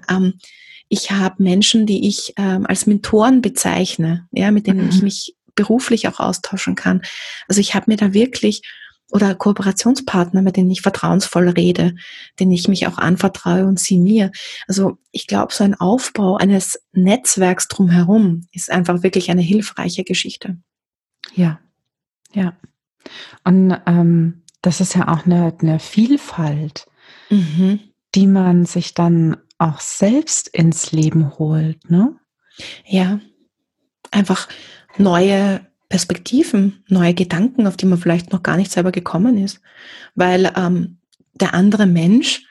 Ähm, 0.09 0.35
ich 0.88 1.11
habe 1.11 1.42
Menschen, 1.42 1.87
die 1.87 2.09
ich 2.09 2.35
ähm, 2.37 2.66
als 2.66 2.87
Mentoren 2.87 3.42
bezeichne, 3.42 4.26
ja, 4.31 4.50
mit 4.50 4.66
denen 4.66 4.85
mhm. 4.85 4.90
ich 4.90 5.02
mich 5.02 5.37
beruflich 5.54 6.09
auch 6.09 6.19
austauschen 6.19 6.75
kann. 6.75 7.02
Also 7.49 7.61
ich 7.61 7.75
habe 7.75 7.90
mir 7.90 7.97
da 7.97 8.14
wirklich 8.14 8.62
oder 9.12 9.35
Kooperationspartner, 9.35 10.40
mit 10.42 10.57
denen 10.57 10.71
ich 10.71 10.81
vertrauensvoll 10.81 11.50
rede, 11.50 11.95
denen 12.40 12.50
ich 12.50 12.66
mich 12.66 12.87
auch 12.87 12.97
anvertraue 12.97 13.66
und 13.66 13.78
sie 13.78 13.99
mir. 13.99 14.33
Also 14.66 14.99
ich 15.11 15.26
glaube, 15.26 15.52
so 15.52 15.64
ein 15.64 15.75
Aufbau 15.75 16.37
eines 16.37 16.83
Netzwerks 16.92 17.69
drumherum 17.69 18.47
ist 18.52 18.71
einfach 18.71 19.02
wirklich 19.02 19.31
eine 19.31 19.42
hilfreiche 19.42 20.02
Geschichte. 20.04 20.57
Ja, 21.35 21.61
ja. 22.33 22.57
Und 23.45 23.78
ähm, 23.87 24.42
das 24.62 24.81
ist 24.81 24.95
ja 24.95 25.09
auch 25.09 25.26
eine, 25.26 25.54
eine 25.61 25.78
Vielfalt, 25.78 26.87
mhm. 27.28 27.81
die 28.14 28.26
man 28.26 28.64
sich 28.64 28.95
dann 28.95 29.37
auch 29.59 29.81
selbst 29.81 30.49
ins 30.49 30.90
Leben 30.92 31.38
holt, 31.38 31.90
ne? 31.90 32.16
Ja, 32.85 33.21
einfach 34.11 34.49
neue 34.97 35.66
Perspektiven, 35.92 36.82
neue 36.88 37.12
Gedanken, 37.12 37.66
auf 37.66 37.76
die 37.76 37.84
man 37.84 37.99
vielleicht 37.99 38.32
noch 38.32 38.42
gar 38.42 38.56
nicht 38.56 38.72
selber 38.72 38.92
gekommen 38.92 39.37
ist. 39.37 39.61
Weil 40.14 40.50
ähm, 40.56 40.96
der 41.34 41.52
andere 41.52 41.84
Mensch, 41.84 42.46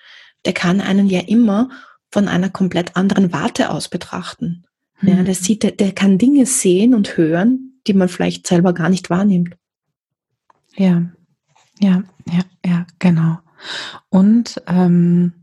der 0.45 0.53
kann 0.53 0.79
einen 0.79 1.07
ja 1.07 1.21
immer 1.21 1.69
von 2.11 2.27
einer 2.27 2.51
komplett 2.51 2.95
anderen 2.95 3.33
Warte 3.33 3.71
aus 3.71 3.89
betrachten. 3.89 4.65
Mhm. 5.01 5.09
Ja, 5.09 5.23
der, 5.23 5.33
sieht, 5.33 5.63
der, 5.63 5.71
der 5.71 5.91
kann 5.91 6.19
Dinge 6.19 6.45
sehen 6.45 6.93
und 6.93 7.17
hören, 7.17 7.81
die 7.87 7.95
man 7.95 8.09
vielleicht 8.09 8.45
selber 8.45 8.73
gar 8.73 8.89
nicht 8.89 9.09
wahrnimmt. 9.09 9.57
Ja, 10.75 11.09
ja, 11.79 12.03
ja, 12.31 12.43
ja, 12.63 12.85
genau. 12.99 13.39
Und 14.09 14.61
ähm, 14.67 15.33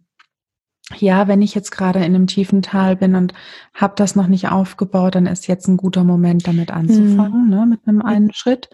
ja, 0.97 1.29
wenn 1.29 1.43
ich 1.43 1.55
jetzt 1.55 1.71
gerade 1.71 1.99
in 1.99 2.07
einem 2.07 2.27
tiefen 2.27 2.63
Tal 2.63 2.97
bin 2.97 3.15
und 3.15 3.35
habe 3.75 3.95
das 3.97 4.17
noch 4.17 4.27
nicht 4.27 4.49
aufgebaut, 4.49 5.15
dann 5.15 5.27
ist 5.27 5.47
jetzt 5.47 5.69
ein 5.69 5.77
guter 5.77 6.05
Moment, 6.05 6.47
damit 6.47 6.71
anzufangen, 6.71 7.45
mhm. 7.45 7.51
ne, 7.51 7.67
mit 7.67 7.81
einem 7.87 8.03
einen 8.03 8.33
Schritt. 8.33 8.71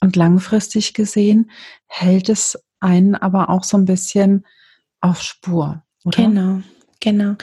Und 0.00 0.16
langfristig 0.16 0.94
gesehen 0.94 1.50
hält 1.86 2.28
es 2.28 2.58
einen 2.78 3.14
aber 3.14 3.50
auch 3.50 3.64
so 3.64 3.76
ein 3.76 3.84
bisschen 3.84 4.46
auf 5.00 5.22
Spur. 5.22 5.82
Oder? 6.04 6.22
Genau. 6.22 6.62
Genau. 7.02 7.34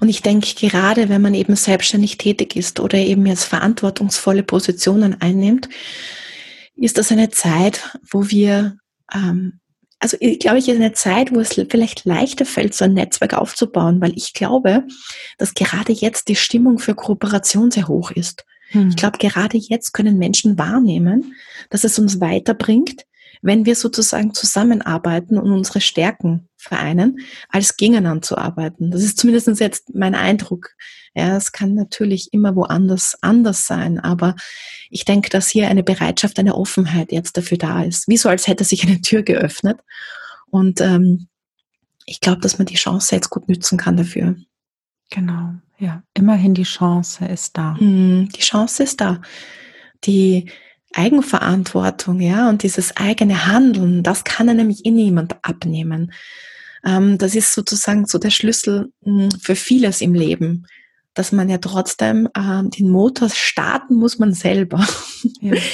Und 0.00 0.08
ich 0.08 0.22
denke, 0.22 0.54
gerade 0.54 1.10
wenn 1.10 1.20
man 1.20 1.34
eben 1.34 1.54
selbstständig 1.54 2.16
tätig 2.16 2.56
ist 2.56 2.80
oder 2.80 2.96
eben 2.96 3.26
jetzt 3.26 3.44
verantwortungsvolle 3.44 4.42
Positionen 4.42 5.20
einnimmt, 5.20 5.68
ist 6.76 6.96
das 6.96 7.12
eine 7.12 7.28
Zeit, 7.28 7.98
wo 8.10 8.30
wir 8.30 8.78
ähm, 9.14 9.60
also 10.02 10.16
ich 10.18 10.40
glaube, 10.40 10.58
ich 10.58 10.68
ist 10.68 10.76
eine 10.76 10.92
Zeit, 10.92 11.32
wo 11.32 11.38
es 11.38 11.54
vielleicht 11.70 12.04
leichter 12.04 12.44
fällt, 12.44 12.74
so 12.74 12.84
ein 12.84 12.92
Netzwerk 12.92 13.34
aufzubauen, 13.34 14.00
weil 14.00 14.12
ich 14.16 14.32
glaube, 14.32 14.82
dass 15.38 15.54
gerade 15.54 15.92
jetzt 15.92 16.26
die 16.26 16.34
Stimmung 16.34 16.80
für 16.80 16.96
Kooperation 16.96 17.70
sehr 17.70 17.86
hoch 17.86 18.10
ist. 18.10 18.44
Hm. 18.70 18.88
Ich 18.88 18.96
glaube, 18.96 19.18
gerade 19.18 19.56
jetzt 19.56 19.92
können 19.92 20.18
Menschen 20.18 20.58
wahrnehmen, 20.58 21.34
dass 21.70 21.84
es 21.84 22.00
uns 22.00 22.20
weiterbringt, 22.20 23.06
wenn 23.42 23.66
wir 23.66 23.74
sozusagen 23.74 24.32
zusammenarbeiten 24.32 25.36
und 25.36 25.50
unsere 25.52 25.80
Stärken 25.80 26.48
vereinen, 26.56 27.18
als 27.48 27.76
gegeneinander 27.76 28.22
zu 28.22 28.38
arbeiten. 28.38 28.92
Das 28.92 29.02
ist 29.02 29.18
zumindest 29.18 29.60
jetzt 29.60 29.94
mein 29.94 30.14
Eindruck. 30.14 30.70
Ja, 31.14 31.36
es 31.36 31.52
kann 31.52 31.74
natürlich 31.74 32.32
immer 32.32 32.54
woanders 32.56 33.18
anders 33.20 33.66
sein, 33.66 33.98
aber 33.98 34.36
ich 34.88 35.04
denke, 35.04 35.28
dass 35.28 35.48
hier 35.48 35.68
eine 35.68 35.82
Bereitschaft, 35.82 36.38
eine 36.38 36.54
Offenheit 36.54 37.12
jetzt 37.12 37.36
dafür 37.36 37.58
da 37.58 37.82
ist. 37.82 38.08
Wie 38.08 38.16
so, 38.16 38.28
als 38.28 38.46
hätte 38.46 38.64
sich 38.64 38.86
eine 38.86 39.00
Tür 39.02 39.22
geöffnet. 39.22 39.80
Und 40.50 40.80
ähm, 40.80 41.26
ich 42.06 42.20
glaube, 42.20 42.40
dass 42.40 42.58
man 42.58 42.66
die 42.66 42.76
Chance 42.76 43.14
jetzt 43.14 43.30
gut 43.30 43.48
nützen 43.48 43.76
kann 43.76 43.96
dafür. 43.96 44.36
Genau, 45.10 45.54
ja. 45.78 46.02
Immerhin 46.14 46.54
die 46.54 46.62
Chance 46.62 47.26
ist 47.26 47.58
da. 47.58 47.76
Hm, 47.76 48.28
die 48.34 48.40
Chance 48.40 48.84
ist 48.84 49.00
da. 49.00 49.20
Die 50.04 50.50
Eigenverantwortung, 50.94 52.20
ja, 52.20 52.48
und 52.48 52.62
dieses 52.62 52.96
eigene 52.96 53.46
Handeln, 53.46 54.02
das 54.02 54.24
kann 54.24 54.48
einem 54.48 54.58
nämlich 54.58 54.84
eh 54.84 54.90
niemand 54.90 55.36
abnehmen. 55.42 56.12
Ähm, 56.84 57.18
das 57.18 57.34
ist 57.34 57.52
sozusagen 57.52 58.06
so 58.06 58.18
der 58.18 58.30
Schlüssel 58.30 58.92
hm, 59.04 59.30
für 59.40 59.54
vieles 59.54 60.00
im 60.00 60.14
Leben, 60.14 60.66
dass 61.14 61.30
man 61.30 61.48
ja 61.48 61.58
trotzdem 61.58 62.28
ähm, 62.36 62.70
den 62.70 62.88
Motor 62.88 63.28
starten 63.28 63.94
muss 63.96 64.18
man 64.18 64.32
selber. 64.32 64.86
Ja. 65.40 65.54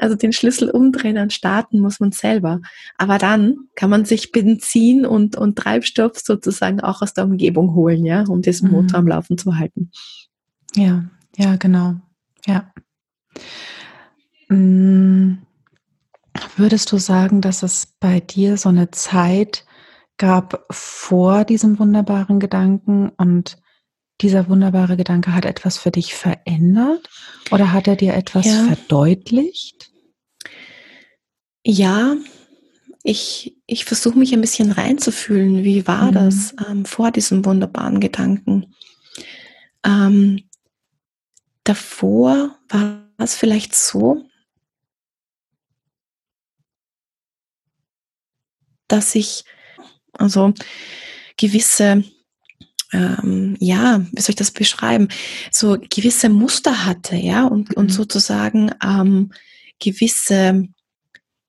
Also 0.00 0.14
den 0.14 0.32
Schlüssel 0.32 0.70
umdrehen 0.70 1.18
und 1.18 1.32
starten 1.32 1.80
muss 1.80 1.98
man 1.98 2.12
selber. 2.12 2.60
Aber 2.98 3.18
dann 3.18 3.56
kann 3.74 3.90
man 3.90 4.04
sich 4.04 4.30
Benzin 4.30 5.04
und, 5.04 5.34
und 5.36 5.58
Treibstoff 5.58 6.20
sozusagen 6.20 6.80
auch 6.80 7.02
aus 7.02 7.14
der 7.14 7.24
Umgebung 7.24 7.74
holen, 7.74 8.06
ja, 8.06 8.22
um 8.28 8.40
diesen 8.40 8.70
Motor 8.70 9.00
mhm. 9.00 9.06
am 9.06 9.08
Laufen 9.08 9.38
zu 9.38 9.56
halten. 9.56 9.90
Ja, 10.76 11.04
ja, 11.36 11.56
genau. 11.56 11.96
Ja. 12.46 12.72
Mm, 14.48 15.38
würdest 16.56 16.92
du 16.92 16.98
sagen, 16.98 17.40
dass 17.40 17.62
es 17.62 17.86
bei 18.00 18.20
dir 18.20 18.56
so 18.56 18.68
eine 18.68 18.90
Zeit 18.90 19.64
gab 20.16 20.66
vor 20.70 21.44
diesem 21.44 21.78
wunderbaren 21.78 22.40
Gedanken 22.40 23.10
und 23.10 23.58
dieser 24.20 24.48
wunderbare 24.48 24.96
Gedanke 24.96 25.32
hat 25.32 25.44
etwas 25.44 25.78
für 25.78 25.92
dich 25.92 26.14
verändert 26.14 27.08
oder 27.52 27.72
hat 27.72 27.86
er 27.86 27.94
dir 27.94 28.14
etwas 28.14 28.46
ja. 28.46 28.64
verdeutlicht? 28.64 29.92
Ja, 31.64 32.16
ich, 33.04 33.56
ich 33.66 33.84
versuche 33.84 34.18
mich 34.18 34.32
ein 34.32 34.40
bisschen 34.40 34.72
reinzufühlen. 34.72 35.62
Wie 35.62 35.86
war 35.86 36.06
mhm. 36.06 36.14
das 36.14 36.54
ähm, 36.68 36.84
vor 36.84 37.12
diesem 37.12 37.44
wunderbaren 37.44 38.00
Gedanken? 38.00 38.74
Ähm, 39.84 40.42
davor 41.62 42.58
war 42.68 43.04
es 43.18 43.36
vielleicht 43.36 43.74
so, 43.74 44.24
dass 48.88 49.14
ich 49.14 49.44
also 50.12 50.52
gewisse, 51.36 52.04
ähm, 52.92 53.56
ja, 53.60 54.00
wie 54.12 54.20
soll 54.20 54.30
ich 54.30 54.36
das 54.36 54.50
beschreiben, 54.50 55.08
so 55.50 55.78
gewisse 55.94 56.28
Muster 56.28 56.84
hatte, 56.84 57.16
ja, 57.16 57.46
und, 57.46 57.76
und 57.76 57.86
mhm. 57.86 57.90
sozusagen 57.90 58.72
ähm, 58.82 59.32
gewisse 59.78 60.68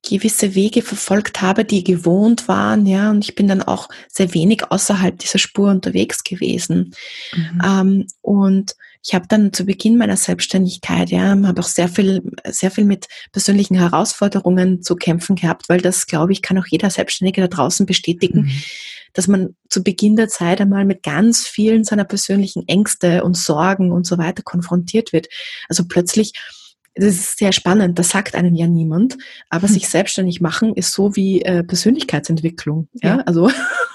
gewisse 0.07 0.55
Wege 0.55 0.81
verfolgt 0.81 1.41
habe, 1.41 1.65
die 1.65 1.83
gewohnt 1.83 2.47
waren, 2.47 2.85
ja, 2.85 3.11
und 3.11 3.23
ich 3.23 3.35
bin 3.35 3.47
dann 3.47 3.61
auch 3.61 3.89
sehr 4.07 4.33
wenig 4.33 4.71
außerhalb 4.71 5.17
dieser 5.19 5.39
Spur 5.39 5.69
unterwegs 5.69 6.23
gewesen. 6.23 6.95
Mhm. 7.35 7.61
Ähm, 7.63 8.07
und 8.21 8.75
ich 9.05 9.13
habe 9.13 9.25
dann 9.27 9.53
zu 9.53 9.65
Beginn 9.65 9.97
meiner 9.97 10.17
Selbstständigkeit, 10.17 11.09
ja, 11.09 11.35
habe 11.43 11.61
auch 11.61 11.67
sehr 11.67 11.89
viel, 11.89 12.21
sehr 12.45 12.71
viel 12.71 12.85
mit 12.85 13.07
persönlichen 13.31 13.75
Herausforderungen 13.75 14.81
zu 14.83 14.95
kämpfen 14.95 15.35
gehabt, 15.35 15.69
weil 15.69 15.81
das, 15.81 16.05
glaube 16.05 16.31
ich, 16.31 16.41
kann 16.41 16.57
auch 16.57 16.67
jeder 16.67 16.89
Selbstständige 16.89 17.41
da 17.41 17.47
draußen 17.47 17.85
bestätigen, 17.85 18.43
mhm. 18.43 18.51
dass 19.13 19.27
man 19.27 19.55
zu 19.69 19.83
Beginn 19.83 20.15
der 20.15 20.27
Zeit 20.29 20.61
einmal 20.61 20.85
mit 20.85 21.03
ganz 21.03 21.47
vielen 21.47 21.83
seiner 21.83 22.05
persönlichen 22.05 22.67
Ängste 22.67 23.23
und 23.23 23.37
Sorgen 23.37 23.91
und 23.91 24.05
so 24.05 24.17
weiter 24.17 24.43
konfrontiert 24.43 25.13
wird. 25.13 25.27
Also 25.67 25.85
plötzlich 25.87 26.33
das 26.99 27.15
ist 27.15 27.37
sehr 27.37 27.51
spannend, 27.51 27.97
das 27.99 28.09
sagt 28.09 28.35
einem 28.35 28.55
ja 28.55 28.67
niemand, 28.67 29.17
aber 29.49 29.67
hm. 29.67 29.73
sich 29.73 29.89
selbstständig 29.89 30.41
machen 30.41 30.73
ist 30.75 30.93
so 30.93 31.15
wie 31.15 31.41
äh, 31.41 31.63
Persönlichkeitsentwicklung. 31.63 32.87
Ja, 32.93 33.17
ja 33.17 33.23
also 33.25 33.49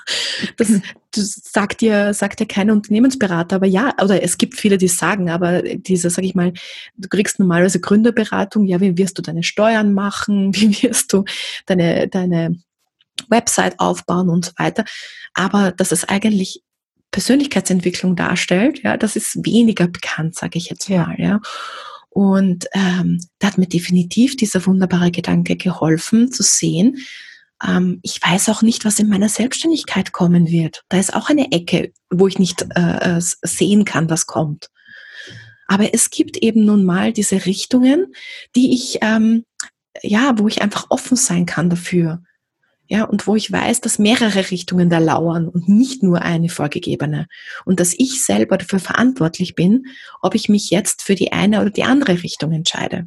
das, 0.57 0.69
das 1.13 1.41
sagt 1.45 1.81
dir 1.81 2.15
sagt 2.15 2.41
dir 2.41 2.47
kein 2.47 2.71
Unternehmensberater, 2.71 3.57
aber 3.57 3.67
ja, 3.67 3.95
oder 4.03 4.23
es 4.23 4.39
gibt 4.39 4.59
viele, 4.59 4.79
die 4.79 4.89
sagen, 4.89 5.31
aber 5.31 5.63
diese, 5.63 6.11
sag 6.11 6.25
ich 6.25 6.35
mal, 6.35 6.53
du 6.97 7.09
kriegst 7.09 7.39
normalerweise 7.39 7.81
Gründerberatung, 7.81 8.67
ja, 8.67 8.81
wie 8.81 8.99
wirst 8.99 9.19
du 9.19 9.23
deine 9.23 9.43
Steuern 9.43 9.95
machen, 9.95 10.55
wie 10.55 10.83
wirst 10.83 11.13
du 11.13 11.25
deine 11.67 12.09
deine 12.09 12.57
Website 13.29 13.79
aufbauen 13.79 14.29
und 14.29 14.47
so 14.47 14.53
weiter, 14.57 14.85
aber 15.35 15.73
dass 15.73 15.93
es 15.93 16.09
eigentlich 16.09 16.63
Persönlichkeitsentwicklung 17.15 18.17
darstellt, 18.17 18.83
ja, 18.83 18.97
das 18.97 19.15
ist 19.15 19.47
weniger 19.47 19.87
bekannt, 19.87 20.35
sage 20.35 20.59
ich 20.59 20.69
jetzt 20.69 20.91
mal, 20.91 21.15
ja. 21.17 21.25
ja. 21.25 21.41
Und 22.15 22.67
ähm, 22.75 23.21
da 23.41 23.49
hat 23.49 23.59
mir 23.59 23.67
definitiv 23.67 24.37
dieser 24.37 24.65
wunderbare 24.67 25.11
Gedanke 25.11 25.57
geholfen 25.57 26.31
zu 26.31 26.45
sehen, 26.45 26.99
ähm, 27.67 27.99
ich 28.03 28.23
weiß 28.23 28.51
auch 28.51 28.63
nicht, 28.63 28.85
was 28.85 29.01
in 29.01 29.09
meiner 29.09 29.29
Selbstständigkeit 29.29 30.13
kommen 30.13 30.47
wird. 30.47 30.85
Da 30.91 30.99
ist 30.99 31.13
auch 31.13 31.29
eine 31.29 31.51
Ecke, 31.51 31.93
wo 32.11 32.29
ich 32.29 32.39
nicht 32.39 32.67
äh, 32.77 33.17
äh 33.17 33.21
sehen 33.21 33.85
kann, 33.85 34.11
was 34.11 34.27
kommt. 34.27 34.71
Aber 35.67 35.93
es 35.93 36.11
gibt 36.11 36.37
eben 36.37 36.65
nun 36.65 36.85
mal 36.85 37.13
diese 37.13 37.47
Richtungen, 37.47 38.15
die 38.55 38.75
ich, 38.75 38.99
ähm, 39.01 39.45
ja, 40.03 40.35
wo 40.39 40.47
ich 40.47 40.63
einfach 40.63 40.87
offen 40.91 41.17
sein 41.17 41.47
kann 41.47 41.69
dafür. 41.69 42.23
Ja, 42.87 43.05
und 43.05 43.27
wo 43.27 43.35
ich 43.35 43.51
weiß, 43.51 43.81
dass 43.81 43.99
mehrere 43.99 44.51
Richtungen 44.51 44.91
da 44.91 44.99
lauern 44.99 45.49
und 45.49 45.69
nicht 45.69 46.03
nur 46.03 46.21
eine 46.21 46.51
vorgegebene. 46.51 47.27
Und 47.65 47.81
dass 47.81 47.95
ich 47.97 48.23
selber 48.23 48.59
dafür 48.59 48.79
verantwortlich 48.79 49.55
bin, 49.55 49.87
ob 50.21 50.35
ich 50.35 50.51
mich 50.51 50.71
jetzt 50.71 51.03
für 51.03 51.15
die 51.15 51.33
eine 51.33 51.63
oder 51.63 51.71
die 51.71 51.85
andere 51.85 52.23
Richtung 52.23 52.53
entscheide. 52.53 53.07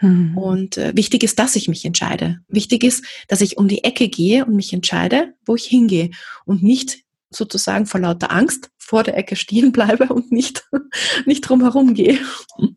Mhm. 0.00 0.36
Und 0.36 0.76
äh, 0.76 0.92
wichtig 0.94 1.22
ist, 1.22 1.38
dass 1.38 1.56
ich 1.56 1.68
mich 1.68 1.84
entscheide. 1.84 2.40
Wichtig 2.48 2.84
ist, 2.84 3.04
dass 3.28 3.40
ich 3.40 3.56
um 3.56 3.66
die 3.66 3.84
Ecke 3.84 4.08
gehe 4.08 4.44
und 4.44 4.56
mich 4.56 4.72
entscheide, 4.74 5.34
wo 5.46 5.54
ich 5.54 5.64
hingehe 5.64 6.10
und 6.44 6.62
nicht 6.62 7.04
sozusagen 7.30 7.86
vor 7.86 8.00
lauter 8.00 8.30
Angst 8.30 8.70
vor 8.78 9.02
der 9.02 9.16
Ecke 9.16 9.36
stehen 9.36 9.72
bleibe 9.72 10.12
und 10.12 10.30
nicht, 10.30 10.68
nicht 11.26 11.40
drumherum 11.40 11.94
gehe. 11.94 12.18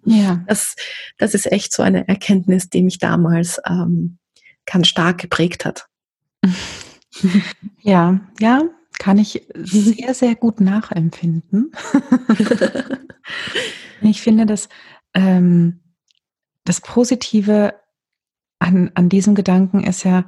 Ja. 0.06 0.44
Das, 0.48 0.76
das 1.18 1.34
ist 1.34 1.52
echt 1.52 1.74
so 1.74 1.84
eine 1.84 2.08
Erkenntnis, 2.08 2.70
die 2.70 2.82
mich 2.82 3.00
damals 3.00 3.60
ähm, 3.68 4.18
ganz 4.66 4.88
stark 4.88 5.20
geprägt 5.20 5.66
hat. 5.66 5.88
Ja, 7.82 8.20
ja, 8.40 8.64
kann 9.00 9.18
ich 9.18 9.48
sehr, 9.56 10.14
sehr 10.14 10.36
gut 10.36 10.60
nachempfinden. 10.60 11.72
ich 14.02 14.22
finde, 14.22 14.46
dass 14.46 14.70
ähm, 15.14 15.80
das 16.64 16.82
Positive 16.82 17.76
an, 18.60 18.92
an 18.96 19.10
diesem 19.10 19.36
Gedanken 19.36 19.84
ist 19.84 20.04
ja 20.04 20.26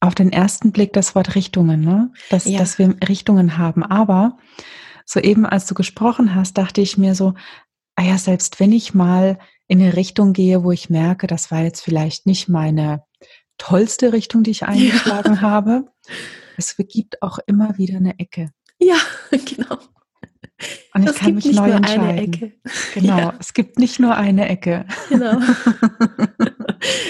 auf 0.00 0.14
den 0.14 0.32
ersten 0.32 0.72
Blick 0.72 0.92
das 0.92 1.14
Wort 1.14 1.34
Richtungen, 1.34 1.82
ne? 1.82 2.12
dass, 2.30 2.46
ja. 2.46 2.58
dass 2.58 2.78
wir 2.78 2.96
Richtungen 3.06 3.58
haben. 3.58 3.82
Aber 3.82 4.38
soeben, 5.04 5.44
als 5.44 5.66
du 5.66 5.74
gesprochen 5.74 6.34
hast, 6.34 6.56
dachte 6.56 6.80
ich 6.80 6.96
mir 6.96 7.14
so, 7.14 7.34
ah 7.96 8.04
ja, 8.04 8.18
selbst 8.18 8.60
wenn 8.60 8.72
ich 8.72 8.94
mal 8.94 9.38
in 9.66 9.80
eine 9.80 9.96
Richtung 9.96 10.32
gehe, 10.32 10.64
wo 10.64 10.72
ich 10.72 10.90
merke, 10.90 11.26
das 11.26 11.50
war 11.50 11.62
jetzt 11.62 11.82
vielleicht 11.82 12.26
nicht 12.26 12.48
meine 12.48 13.04
tollste 13.60 14.12
Richtung, 14.12 14.42
die 14.42 14.50
ich 14.50 14.64
eingeschlagen 14.64 15.34
ja. 15.34 15.40
habe, 15.42 15.84
es 16.56 16.76
gibt 16.76 17.22
auch 17.22 17.38
immer 17.46 17.78
wieder 17.78 17.96
eine 17.96 18.18
Ecke. 18.18 18.50
Ja, 18.78 18.96
genau. 19.30 19.78
Und 20.92 21.08
ich 21.08 21.16
kann 21.16 21.34
mich 21.34 21.52
neu 21.52 21.70
entscheiden. 21.70 22.52
Genau, 22.94 23.18
ja. 23.18 23.34
es 23.38 23.54
gibt 23.54 23.78
nicht 23.78 23.98
nur 24.00 24.16
eine 24.16 24.48
Ecke. 24.48 24.86
Genau. 25.08 25.38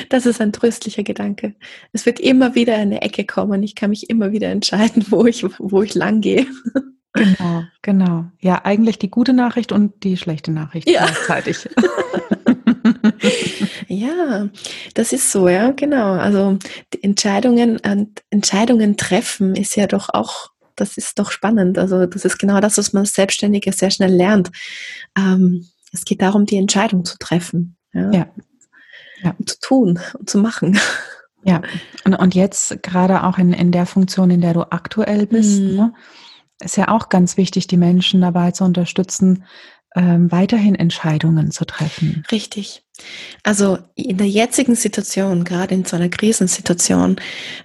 Das 0.08 0.26
ist 0.26 0.40
ein 0.40 0.52
tröstlicher 0.52 1.04
Gedanke. 1.04 1.54
Es 1.92 2.04
wird 2.04 2.18
immer 2.18 2.56
wieder 2.56 2.74
eine 2.74 3.02
Ecke 3.02 3.24
kommen. 3.24 3.62
Ich 3.62 3.76
kann 3.76 3.90
mich 3.90 4.10
immer 4.10 4.32
wieder 4.32 4.48
entscheiden, 4.48 5.06
wo 5.10 5.24
ich, 5.24 5.46
wo 5.60 5.82
ich 5.82 5.94
lang 5.94 6.20
gehe. 6.20 6.44
Genau, 7.12 7.62
genau. 7.80 8.24
Ja, 8.40 8.64
eigentlich 8.64 8.98
die 8.98 9.10
gute 9.10 9.32
Nachricht 9.32 9.70
und 9.70 10.02
die 10.02 10.16
schlechte 10.16 10.50
Nachricht 10.50 10.90
ja. 10.90 11.06
gleichzeitig. 11.06 11.68
ja, 13.90 14.48
das 14.94 15.12
ist 15.12 15.32
so, 15.32 15.48
ja, 15.48 15.72
genau. 15.72 16.12
Also 16.12 16.58
die 16.94 17.02
Entscheidungen, 17.02 17.80
Entscheidungen 18.30 18.96
treffen 18.96 19.56
ist 19.56 19.74
ja 19.74 19.88
doch 19.88 20.10
auch, 20.10 20.50
das 20.76 20.96
ist 20.96 21.18
doch 21.18 21.32
spannend. 21.32 21.76
Also 21.76 22.06
das 22.06 22.24
ist 22.24 22.38
genau 22.38 22.60
das, 22.60 22.78
was 22.78 22.92
man 22.92 23.00
als 23.00 23.14
Selbstständige 23.14 23.72
sehr 23.72 23.90
schnell 23.90 24.14
lernt. 24.14 24.50
Ähm, 25.18 25.66
es 25.92 26.04
geht 26.04 26.22
darum, 26.22 26.46
die 26.46 26.56
Entscheidung 26.56 27.04
zu 27.04 27.18
treffen. 27.18 27.76
Ja. 27.92 28.12
ja. 28.12 28.26
ja. 29.24 29.34
Und 29.36 29.50
zu 29.50 29.58
tun 29.60 29.98
und 30.16 30.30
zu 30.30 30.38
machen. 30.38 30.78
Ja, 31.42 31.62
und, 32.04 32.14
und 32.14 32.34
jetzt 32.34 32.82
gerade 32.82 33.24
auch 33.24 33.38
in, 33.38 33.54
in 33.54 33.72
der 33.72 33.86
Funktion, 33.86 34.30
in 34.30 34.42
der 34.42 34.52
du 34.52 34.70
aktuell 34.70 35.26
bist, 35.26 35.58
mhm. 35.58 35.74
ne, 35.74 35.94
ist 36.62 36.76
ja 36.76 36.88
auch 36.88 37.08
ganz 37.08 37.38
wichtig, 37.38 37.66
die 37.66 37.78
Menschen 37.78 38.20
dabei 38.20 38.50
zu 38.50 38.62
unterstützen, 38.64 39.44
ähm, 39.96 40.30
weiterhin 40.30 40.74
Entscheidungen 40.74 41.50
zu 41.50 41.64
treffen. 41.64 42.24
Richtig. 42.30 42.84
Also 43.42 43.78
in 43.94 44.18
der 44.18 44.28
jetzigen 44.28 44.74
Situation, 44.74 45.44
gerade 45.44 45.74
in 45.74 45.84
so 45.84 45.96
einer 45.96 46.08
Krisensituation, 46.08 47.16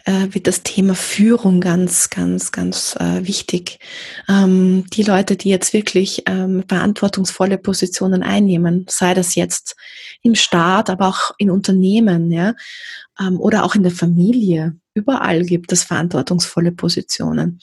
äh, 0.06 0.28
wird 0.32 0.48
das 0.48 0.64
Thema 0.64 0.96
Führung 0.96 1.62
ganz, 1.62 2.10
ganz, 2.10 2.52
ganz 2.52 2.96
äh, 3.00 3.26
wichtig. 3.26 3.80
Ähm, 4.30 4.86
die 4.94 5.04
Leute, 5.04 5.36
die 5.36 5.50
jetzt 5.50 5.74
wirklich 5.74 6.24
ähm, 6.28 6.64
verantwortungsvolle 6.68 7.58
Positionen 7.58 8.24
einnehmen, 8.24 8.86
sei 8.90 9.14
das 9.14 9.36
jetzt 9.36 9.76
im 10.22 10.36
Staat, 10.36 10.90
aber 10.90 11.08
auch 11.08 11.32
in 11.38 11.52
Unternehmen, 11.52 12.32
ja, 12.32 12.54
ähm, 13.20 13.40
oder 13.40 13.64
auch 13.64 13.76
in 13.76 13.84
der 13.84 13.92
Familie. 13.92 14.78
Überall 14.94 15.44
gibt 15.44 15.72
es 15.72 15.84
verantwortungsvolle 15.84 16.72
Positionen. 16.72 17.60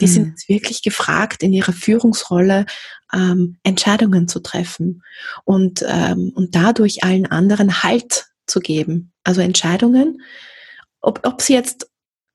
Die 0.00 0.06
hm. 0.06 0.12
sind 0.12 0.48
wirklich 0.48 0.82
gefragt, 0.82 1.42
in 1.42 1.52
ihrer 1.52 1.72
Führungsrolle 1.72 2.66
ähm, 3.12 3.56
Entscheidungen 3.62 4.28
zu 4.28 4.40
treffen 4.40 5.02
und, 5.44 5.84
ähm, 5.88 6.32
und 6.34 6.54
dadurch 6.54 7.04
allen 7.04 7.26
anderen 7.26 7.82
Halt 7.82 8.26
zu 8.46 8.60
geben. 8.60 9.12
Also 9.24 9.40
Entscheidungen, 9.40 10.20
ob, 11.00 11.26
ob 11.26 11.40
sie 11.40 11.54
jetzt 11.54 11.88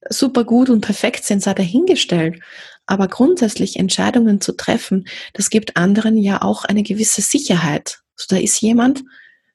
super 0.10 0.44
gut 0.44 0.70
und 0.70 0.82
perfekt 0.82 1.26
sind, 1.26 1.42
sei 1.42 1.54
dahingestellt. 1.54 2.40
Aber 2.86 3.08
grundsätzlich 3.08 3.78
Entscheidungen 3.78 4.42
zu 4.42 4.54
treffen, 4.54 5.08
das 5.34 5.50
gibt 5.50 5.78
anderen 5.78 6.18
ja 6.18 6.42
auch 6.42 6.66
eine 6.66 6.82
gewisse 6.82 7.22
Sicherheit. 7.22 8.00
Also 8.18 8.36
da 8.36 8.38
ist 8.38 8.62
jemand, 8.62 9.04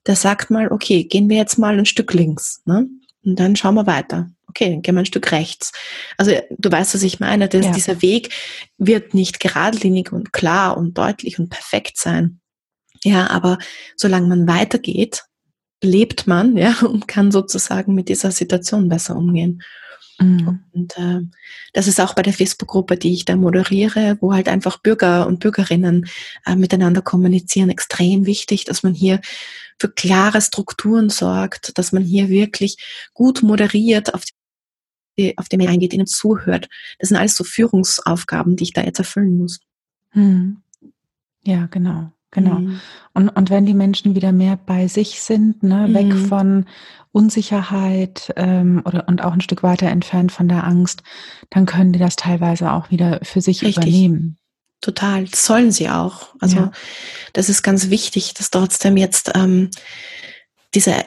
der 0.06 0.16
sagt 0.16 0.50
mal, 0.50 0.70
okay, 0.70 1.04
gehen 1.04 1.28
wir 1.28 1.36
jetzt 1.36 1.58
mal 1.58 1.76
ein 1.76 1.86
Stück 1.86 2.12
links. 2.12 2.62
Ne? 2.64 2.88
Und 3.24 3.38
dann 3.38 3.56
schauen 3.56 3.74
wir 3.74 3.86
weiter. 3.86 4.30
Okay, 4.48 4.70
dann 4.70 4.82
gehen 4.82 4.94
wir 4.94 5.00
ein 5.00 5.06
Stück 5.06 5.32
rechts. 5.32 5.72
Also 6.16 6.32
du 6.50 6.70
weißt, 6.70 6.94
was 6.94 7.02
ich 7.02 7.20
meine. 7.20 7.48
Dass 7.48 7.66
ja. 7.66 7.72
Dieser 7.72 8.02
Weg 8.02 8.30
wird 8.78 9.14
nicht 9.14 9.40
geradlinig 9.40 10.12
und 10.12 10.32
klar 10.32 10.76
und 10.76 10.96
deutlich 10.96 11.38
und 11.38 11.48
perfekt 11.50 11.98
sein. 11.98 12.40
Ja, 13.02 13.28
aber 13.30 13.58
solange 13.96 14.28
man 14.28 14.46
weitergeht, 14.46 15.24
lebt 15.82 16.26
man, 16.26 16.56
ja, 16.56 16.74
und 16.82 17.08
kann 17.08 17.30
sozusagen 17.30 17.94
mit 17.94 18.08
dieser 18.08 18.30
Situation 18.30 18.88
besser 18.88 19.16
umgehen. 19.16 19.62
Mhm. 20.18 20.60
Und 20.72 20.96
äh, 20.96 21.20
das 21.72 21.88
ist 21.88 22.00
auch 22.00 22.14
bei 22.14 22.22
der 22.22 22.32
Facebook-Gruppe, 22.32 22.96
die 22.96 23.12
ich 23.12 23.24
da 23.24 23.36
moderiere, 23.36 24.16
wo 24.20 24.32
halt 24.32 24.48
einfach 24.48 24.78
Bürger 24.78 25.26
und 25.26 25.40
Bürgerinnen 25.40 26.06
äh, 26.46 26.56
miteinander 26.56 27.02
kommunizieren, 27.02 27.70
extrem 27.70 28.26
wichtig, 28.26 28.64
dass 28.64 28.82
man 28.82 28.94
hier 28.94 29.20
für 29.78 29.88
klare 29.88 30.40
Strukturen 30.40 31.10
sorgt, 31.10 31.76
dass 31.78 31.92
man 31.92 32.02
hier 32.04 32.28
wirklich 32.28 32.76
gut 33.12 33.42
moderiert 33.42 34.14
auf 34.14 34.22
die, 35.18 35.36
auf 35.36 35.48
die 35.48 35.56
Mail 35.56 35.68
eingeht, 35.68 35.92
ihnen 35.92 36.06
zuhört. 36.06 36.68
Das 36.98 37.08
sind 37.08 37.18
alles 37.18 37.36
so 37.36 37.44
Führungsaufgaben, 37.44 38.56
die 38.56 38.64
ich 38.64 38.72
da 38.72 38.82
jetzt 38.82 38.98
erfüllen 38.98 39.36
muss. 39.36 39.60
Mhm. 40.12 40.62
Ja, 41.44 41.66
genau. 41.66 42.13
Genau. 42.34 42.56
Mhm. 42.56 42.80
Und, 43.14 43.28
und 43.30 43.48
wenn 43.48 43.64
die 43.64 43.74
Menschen 43.74 44.14
wieder 44.14 44.32
mehr 44.32 44.56
bei 44.56 44.88
sich 44.88 45.22
sind, 45.22 45.62
ne, 45.62 45.88
mhm. 45.88 45.94
weg 45.94 46.28
von 46.28 46.66
Unsicherheit 47.12 48.32
ähm, 48.36 48.82
oder 48.84 49.08
und 49.08 49.22
auch 49.22 49.32
ein 49.32 49.40
Stück 49.40 49.62
weiter 49.62 49.86
entfernt 49.86 50.32
von 50.32 50.48
der 50.48 50.64
Angst, 50.64 51.02
dann 51.48 51.64
können 51.64 51.92
die 51.92 52.00
das 52.00 52.16
teilweise 52.16 52.72
auch 52.72 52.90
wieder 52.90 53.20
für 53.22 53.40
sich 53.40 53.62
Richtig. 53.62 53.76
übernehmen. 53.76 54.36
Total, 54.80 55.24
das 55.24 55.46
sollen 55.46 55.70
sie 55.70 55.88
auch. 55.88 56.34
Also 56.40 56.56
ja. 56.56 56.72
das 57.32 57.48
ist 57.48 57.62
ganz 57.62 57.88
wichtig, 57.88 58.34
dass 58.34 58.50
trotzdem 58.50 58.96
jetzt 58.96 59.30
ähm, 59.34 59.70
diese, 60.74 61.04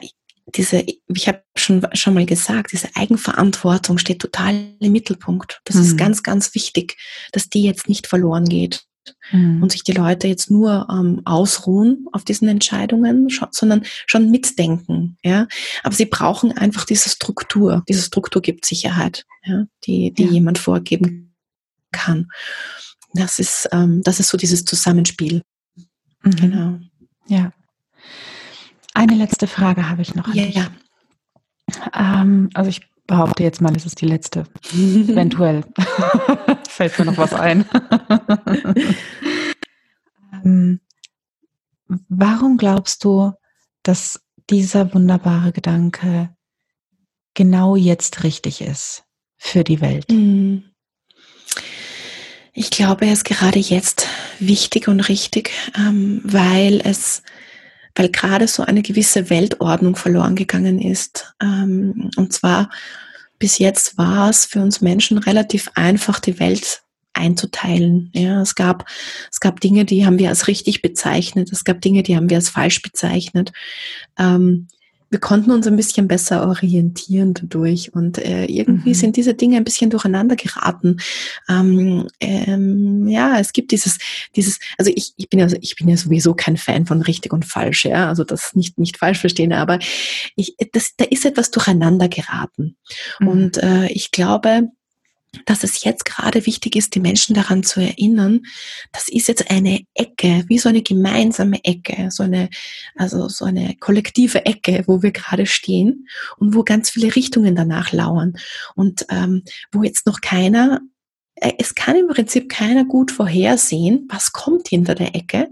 diese, 0.56 0.84
ich 1.08 1.28
habe 1.28 1.42
schon 1.56 1.86
schon 1.92 2.14
mal 2.14 2.24
gesagt, 2.24 2.72
diese 2.72 2.88
Eigenverantwortung 2.96 3.98
steht 3.98 4.20
total 4.20 4.54
im 4.80 4.92
Mittelpunkt. 4.92 5.60
Das 5.64 5.76
mhm. 5.76 5.82
ist 5.82 5.98
ganz, 5.98 6.22
ganz 6.22 6.54
wichtig, 6.54 6.96
dass 7.32 7.50
die 7.50 7.62
jetzt 7.62 7.86
nicht 7.86 8.06
verloren 8.06 8.46
geht 8.46 8.88
mhm. 9.32 9.62
und 9.62 9.72
sich 9.72 9.84
die 9.84 9.92
Leute 9.92 10.28
jetzt 10.28 10.50
nur 10.50 10.86
ähm, 10.90 11.22
ausruhen 11.24 12.06
auf 12.12 12.24
diesen 12.24 12.48
Entscheidungen, 12.48 13.28
sondern 13.50 13.82
schon 14.06 14.30
mitdenken. 14.30 15.16
Ja, 15.22 15.46
aber 15.82 15.94
sie 15.94 16.06
brauchen 16.06 16.56
einfach 16.56 16.84
diese 16.84 17.08
Struktur. 17.08 17.84
Diese 17.88 18.02
Struktur 18.02 18.42
gibt 18.42 18.64
Sicherheit, 18.64 19.26
ja, 19.44 19.64
die 19.84 20.12
die 20.12 20.24
ja. 20.24 20.30
jemand 20.30 20.58
vorgeben 20.58 21.34
kann. 21.92 22.28
Das 23.14 23.38
ist 23.38 23.68
ähm, 23.72 24.02
das 24.02 24.20
ist 24.20 24.28
so 24.28 24.36
dieses 24.36 24.64
Zusammenspiel. 24.64 25.42
Mhm. 26.22 26.36
Genau. 26.36 26.78
Ja. 27.26 27.52
Eine 28.94 29.14
letzte 29.14 29.46
Frage 29.46 29.88
habe 29.88 30.02
ich 30.02 30.14
noch. 30.14 30.26
An 30.26 30.34
ja, 30.34 30.46
dich. 30.46 30.54
ja. 30.54 30.70
Ähm, 31.94 32.50
also 32.54 32.70
ich 32.70 32.82
behaupte 33.08 33.42
jetzt 33.42 33.60
mal, 33.60 33.74
es 33.74 33.84
ist 33.84 34.00
die 34.00 34.06
letzte. 34.06 34.44
Eventuell 34.72 35.64
fällt 36.68 36.96
mir 36.96 37.06
noch 37.06 37.18
was 37.18 37.32
ein. 37.32 37.64
ähm, 40.44 40.80
warum 42.08 42.56
glaubst 42.56 43.02
du, 43.02 43.32
dass 43.82 44.20
dieser 44.48 44.94
wunderbare 44.94 45.50
Gedanke 45.50 46.30
genau 47.34 47.74
jetzt 47.74 48.22
richtig 48.22 48.60
ist 48.60 49.04
für 49.36 49.64
die 49.64 49.80
Welt? 49.80 50.06
Hm. 50.08 50.62
Ich 52.52 52.70
glaube, 52.70 53.06
er 53.06 53.12
ist 53.12 53.24
gerade 53.24 53.58
jetzt 53.58 54.06
wichtig 54.38 54.88
und 54.88 55.00
richtig, 55.00 55.50
ähm, 55.76 56.20
weil 56.24 56.80
es 56.84 57.22
weil 57.98 58.08
gerade 58.10 58.46
so 58.46 58.62
eine 58.62 58.82
gewisse 58.82 59.28
Weltordnung 59.28 59.96
verloren 59.96 60.36
gegangen 60.36 60.80
ist. 60.80 61.34
Ähm, 61.42 62.10
und 62.16 62.32
zwar 62.32 62.70
bis 63.38 63.58
jetzt 63.58 63.98
war 63.98 64.30
es 64.30 64.46
für 64.46 64.60
uns 64.60 64.80
Menschen 64.80 65.18
relativ 65.18 65.70
einfach, 65.74 66.20
die 66.20 66.40
Welt 66.40 66.82
einzuteilen. 67.12 68.10
Ja, 68.14 68.40
es 68.40 68.54
gab, 68.54 68.84
es 69.30 69.40
gab 69.40 69.60
Dinge, 69.60 69.84
die 69.84 70.06
haben 70.06 70.18
wir 70.18 70.28
als 70.28 70.46
richtig 70.46 70.82
bezeichnet. 70.82 71.50
Es 71.52 71.64
gab 71.64 71.80
Dinge, 71.80 72.02
die 72.02 72.16
haben 72.16 72.30
wir 72.30 72.36
als 72.36 72.48
falsch 72.48 72.82
bezeichnet. 72.82 73.52
Ähm, 74.18 74.68
wir 75.10 75.20
konnten 75.20 75.50
uns 75.50 75.66
ein 75.66 75.76
bisschen 75.76 76.06
besser 76.08 76.46
orientieren 76.46 77.34
dadurch 77.34 77.94
und 77.94 78.18
äh, 78.18 78.44
irgendwie 78.44 78.90
mhm. 78.90 78.94
sind 78.94 79.16
diese 79.16 79.34
Dinge 79.34 79.56
ein 79.56 79.64
bisschen 79.64 79.90
durcheinander 79.90 80.36
geraten. 80.36 80.98
Ähm, 81.48 82.08
ähm, 82.20 83.08
ja, 83.08 83.38
es 83.38 83.52
gibt 83.52 83.72
dieses, 83.72 83.98
dieses, 84.36 84.58
also 84.76 84.90
ich, 84.94 85.14
ich 85.16 85.28
bin 85.28 85.40
ja, 85.40 85.48
ich 85.60 85.76
bin 85.76 85.88
ja 85.88 85.96
sowieso 85.96 86.34
kein 86.34 86.56
Fan 86.56 86.86
von 86.86 87.02
richtig 87.02 87.32
und 87.32 87.44
falsch, 87.44 87.84
ja, 87.84 88.08
also 88.08 88.24
das 88.24 88.54
nicht 88.54 88.78
nicht 88.78 88.98
falsch 88.98 89.18
verstehen, 89.18 89.52
aber 89.52 89.78
ich, 90.36 90.56
das, 90.72 90.94
da 90.96 91.04
ist 91.04 91.24
etwas 91.24 91.50
durcheinander 91.50 92.08
geraten 92.08 92.76
mhm. 93.20 93.28
und 93.28 93.62
äh, 93.62 93.86
ich 93.88 94.10
glaube, 94.10 94.68
dass 95.46 95.64
es 95.64 95.84
jetzt 95.84 96.04
gerade 96.04 96.46
wichtig 96.46 96.76
ist, 96.76 96.94
die 96.94 97.00
Menschen 97.00 97.34
daran 97.34 97.62
zu 97.62 97.80
erinnern, 97.80 98.42
das 98.92 99.08
ist 99.08 99.28
jetzt 99.28 99.50
eine 99.50 99.82
Ecke, 99.94 100.44
wie 100.48 100.58
so 100.58 100.68
eine 100.68 100.82
gemeinsame 100.82 101.64
Ecke, 101.64 102.10
so 102.10 102.22
eine, 102.22 102.48
also 102.96 103.28
so 103.28 103.44
eine 103.44 103.76
kollektive 103.78 104.46
Ecke, 104.46 104.84
wo 104.86 105.02
wir 105.02 105.12
gerade 105.12 105.46
stehen 105.46 106.08
und 106.38 106.54
wo 106.54 106.62
ganz 106.64 106.90
viele 106.90 107.14
Richtungen 107.14 107.56
danach 107.56 107.92
lauern 107.92 108.34
und 108.74 109.06
ähm, 109.10 109.42
wo 109.72 109.82
jetzt 109.82 110.06
noch 110.06 110.20
keiner 110.20 110.80
äh, 111.40 111.52
es 111.58 111.74
kann 111.74 111.96
im 111.96 112.08
Prinzip 112.08 112.48
keiner 112.48 112.84
gut 112.84 113.10
vorhersehen, 113.10 114.06
was 114.10 114.32
kommt 114.32 114.68
hinter 114.68 114.94
der 114.94 115.14
Ecke, 115.14 115.48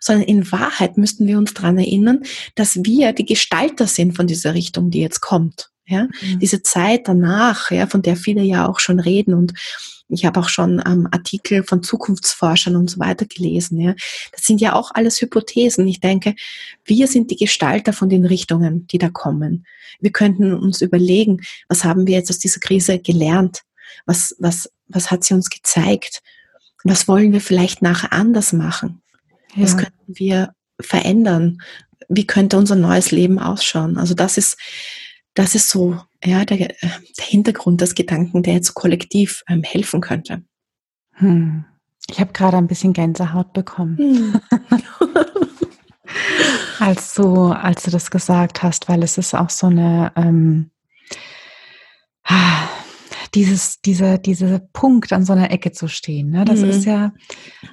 sondern 0.00 0.26
in 0.26 0.50
Wahrheit 0.52 0.96
müssten 0.96 1.26
wir 1.26 1.38
uns 1.38 1.54
daran 1.54 1.78
erinnern, 1.78 2.22
dass 2.54 2.84
wir 2.84 3.12
die 3.12 3.26
Gestalter 3.26 3.86
sind 3.86 4.16
von 4.16 4.26
dieser 4.26 4.54
Richtung, 4.54 4.90
die 4.90 5.00
jetzt 5.00 5.20
kommt. 5.20 5.70
Ja, 5.88 6.04
mhm. 6.04 6.38
diese 6.38 6.62
Zeit 6.62 7.08
danach, 7.08 7.70
ja, 7.70 7.86
von 7.86 8.02
der 8.02 8.16
viele 8.16 8.42
ja 8.42 8.68
auch 8.68 8.78
schon 8.78 9.00
reden 9.00 9.32
und 9.32 9.54
ich 10.08 10.24
habe 10.24 10.40
auch 10.40 10.48
schon 10.48 10.82
ähm, 10.86 11.06
Artikel 11.10 11.62
von 11.62 11.82
Zukunftsforschern 11.82 12.76
und 12.76 12.88
so 12.88 12.98
weiter 12.98 13.26
gelesen. 13.26 13.78
Ja, 13.78 13.94
das 14.32 14.42
sind 14.44 14.60
ja 14.60 14.74
auch 14.74 14.90
alles 14.94 15.20
Hypothesen. 15.20 15.86
Ich 15.86 16.00
denke, 16.00 16.34
wir 16.84 17.06
sind 17.06 17.30
die 17.30 17.36
Gestalter 17.36 17.92
von 17.92 18.08
den 18.08 18.24
Richtungen, 18.24 18.86
die 18.86 18.98
da 18.98 19.10
kommen. 19.10 19.66
Wir 20.00 20.10
könnten 20.10 20.54
uns 20.54 20.80
überlegen, 20.80 21.42
was 21.68 21.84
haben 21.84 22.06
wir 22.06 22.14
jetzt 22.14 22.30
aus 22.30 22.38
dieser 22.38 22.60
Krise 22.60 22.98
gelernt? 22.98 23.62
Was, 24.06 24.34
was, 24.38 24.70
was 24.88 25.10
hat 25.10 25.24
sie 25.24 25.34
uns 25.34 25.50
gezeigt? 25.50 26.22
Was 26.84 27.06
wollen 27.06 27.32
wir 27.32 27.40
vielleicht 27.40 27.82
nachher 27.82 28.12
anders 28.12 28.52
machen? 28.52 29.02
Ja. 29.54 29.64
Was 29.64 29.76
könnten 29.76 30.06
wir 30.06 30.54
verändern? 30.80 31.60
Wie 32.08 32.26
könnte 32.26 32.56
unser 32.56 32.76
neues 32.76 33.10
Leben 33.10 33.38
ausschauen? 33.38 33.98
Also 33.98 34.14
das 34.14 34.38
ist 34.38 34.56
das 35.38 35.54
ist 35.54 35.68
so 35.68 36.00
ja, 36.24 36.44
der, 36.44 36.56
der 36.58 37.00
Hintergrund 37.20 37.80
des 37.80 37.94
Gedanken, 37.94 38.42
der 38.42 38.54
jetzt 38.54 38.74
kollektiv 38.74 39.44
ähm, 39.48 39.62
helfen 39.62 40.00
könnte. 40.00 40.42
Hm. 41.12 41.64
Ich 42.10 42.20
habe 42.20 42.32
gerade 42.32 42.56
ein 42.56 42.66
bisschen 42.66 42.92
Gänsehaut 42.92 43.52
bekommen. 43.52 43.98
Hm. 43.98 44.40
als, 46.80 47.14
du, 47.14 47.46
als 47.46 47.84
du 47.84 47.92
das 47.92 48.10
gesagt 48.10 48.64
hast, 48.64 48.88
weil 48.88 49.02
es 49.04 49.16
ist 49.16 49.34
auch 49.34 49.50
so 49.50 49.68
eine, 49.68 50.12
ähm, 50.16 50.72
dieses, 53.34 53.80
dieser, 53.80 54.18
dieser 54.18 54.58
Punkt 54.58 55.12
an 55.12 55.24
so 55.24 55.34
einer 55.34 55.52
Ecke 55.52 55.70
zu 55.70 55.86
stehen. 55.86 56.30
Ne? 56.30 56.44
Das 56.44 56.60
mhm. 56.60 56.70
ist 56.70 56.84
ja 56.84 57.12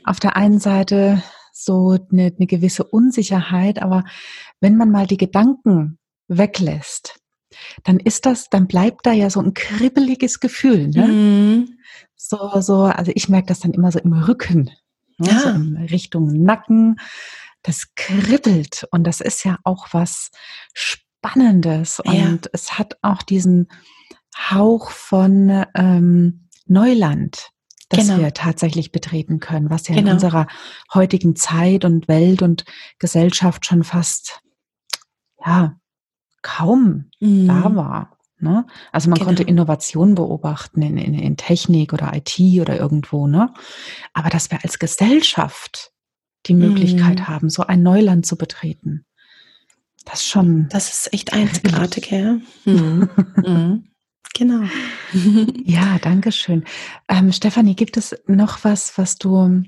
auf 0.04 0.19
der 0.19 0.36
einen 0.36 0.60
Seite 0.60 1.23
so 1.51 1.97
eine, 2.12 2.32
eine 2.38 2.45
gewisse 2.45 2.84
Unsicherheit, 2.84 3.82
aber 3.82 4.04
wenn 4.60 4.78
man 4.78 4.91
mal 4.91 5.08
die 5.08 5.17
Gedanken 5.17 5.97
weglässt, 6.28 7.19
dann 7.83 7.99
ist 7.99 8.25
das, 8.25 8.49
dann 8.49 8.67
bleibt 8.67 9.05
da 9.05 9.11
ja 9.11 9.29
so 9.29 9.41
ein 9.41 9.53
kribbeliges 9.53 10.39
Gefühl, 10.39 10.87
ne? 10.87 11.07
Mhm. 11.07 11.79
So, 12.15 12.61
so, 12.61 12.83
also 12.83 13.11
ich 13.13 13.29
merke 13.29 13.47
das 13.47 13.59
dann 13.59 13.73
immer 13.73 13.91
so 13.91 13.99
im 13.99 14.13
Rücken, 14.13 14.71
ne? 15.17 15.29
ja. 15.29 15.39
so 15.39 15.49
in 15.49 15.77
Richtung 15.89 16.43
Nacken. 16.43 16.97
Das 17.61 17.95
kribbelt 17.95 18.85
und 18.91 19.05
das 19.05 19.21
ist 19.21 19.43
ja 19.43 19.57
auch 19.63 19.87
was 19.91 20.29
Spannendes 20.73 21.99
und 21.99 22.13
ja. 22.13 22.37
es 22.53 22.77
hat 22.77 22.97
auch 23.01 23.23
diesen 23.23 23.69
Hauch 24.37 24.91
von 24.91 25.65
ähm, 25.73 26.47
Neuland, 26.67 27.49
das 27.89 28.07
genau. 28.07 28.19
wir 28.19 28.33
tatsächlich 28.33 28.91
betreten 28.91 29.39
können, 29.39 29.69
was 29.69 29.87
ja 29.87 29.95
genau. 29.95 30.09
in 30.09 30.13
unserer 30.13 30.47
heutigen 30.93 31.35
Zeit 31.35 31.85
und 31.85 32.07
Welt 32.07 32.41
und 32.41 32.65
Gesellschaft 32.99 33.65
schon 33.65 33.83
fast 33.83 34.41
ja 35.43 35.75
kaum 36.45 37.10
mhm. 37.19 37.47
da 37.47 37.75
war. 37.75 38.17
Ne? 38.39 38.65
Also 38.91 39.10
man 39.10 39.15
genau. 39.15 39.27
konnte 39.27 39.43
Innovation 39.43 40.13
beobachten 40.13 40.81
in, 40.81 40.97
in, 40.97 41.15
in 41.15 41.38
Technik 41.38 41.91
oder 41.91 42.13
IT 42.13 42.39
oder 42.62 42.77
irgendwo, 42.77 43.27
ne? 43.27 43.51
Aber 44.13 44.29
dass 44.29 44.51
wir 44.51 44.63
als 44.63 44.77
Gesellschaft 44.77 45.91
die 46.45 46.53
Möglichkeit 46.53 47.19
mhm. 47.19 47.27
haben, 47.27 47.49
so 47.49 47.63
ein 47.63 47.81
Neuland 47.81 48.25
zu 48.25 48.38
betreten. 48.38 49.05
Das 50.03 50.23
schon. 50.23 50.67
Das 50.69 50.93
ist 50.93 51.13
echt 51.13 51.34
einzigartig, 51.34 52.12
ja. 52.12 52.38
Mhm. 52.65 53.10
mhm. 53.38 53.88
Genau. 54.36 54.63
ja, 55.63 55.97
danke 55.99 56.31
schön. 56.31 56.65
Ähm, 57.08 57.31
Stefanie, 57.31 57.73
gibt 57.73 57.95
es 57.95 58.15
noch 58.27 58.63
was, 58.63 58.97
was 58.97 59.17
du 59.17 59.63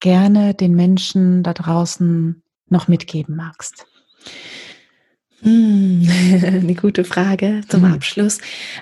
gerne 0.00 0.54
den 0.54 0.74
Menschen 0.74 1.42
da 1.42 1.52
draußen 1.52 2.42
noch 2.68 2.88
mitgeben 2.88 3.36
magst? 3.36 3.86
Hm, 5.42 6.08
eine 6.44 6.74
gute 6.74 7.04
Frage 7.04 7.62
zum 7.68 7.84
hm. 7.84 7.92
Abschluss. 7.92 8.38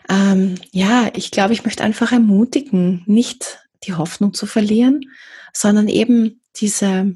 Ähm, 0.08 0.54
ja, 0.72 1.10
ich 1.14 1.30
glaube, 1.30 1.52
ich 1.52 1.64
möchte 1.64 1.82
einfach 1.82 2.12
ermutigen, 2.12 3.02
nicht 3.06 3.58
die 3.84 3.94
Hoffnung 3.94 4.34
zu 4.34 4.46
verlieren, 4.46 5.10
sondern 5.52 5.88
eben 5.88 6.40
diese, 6.56 7.14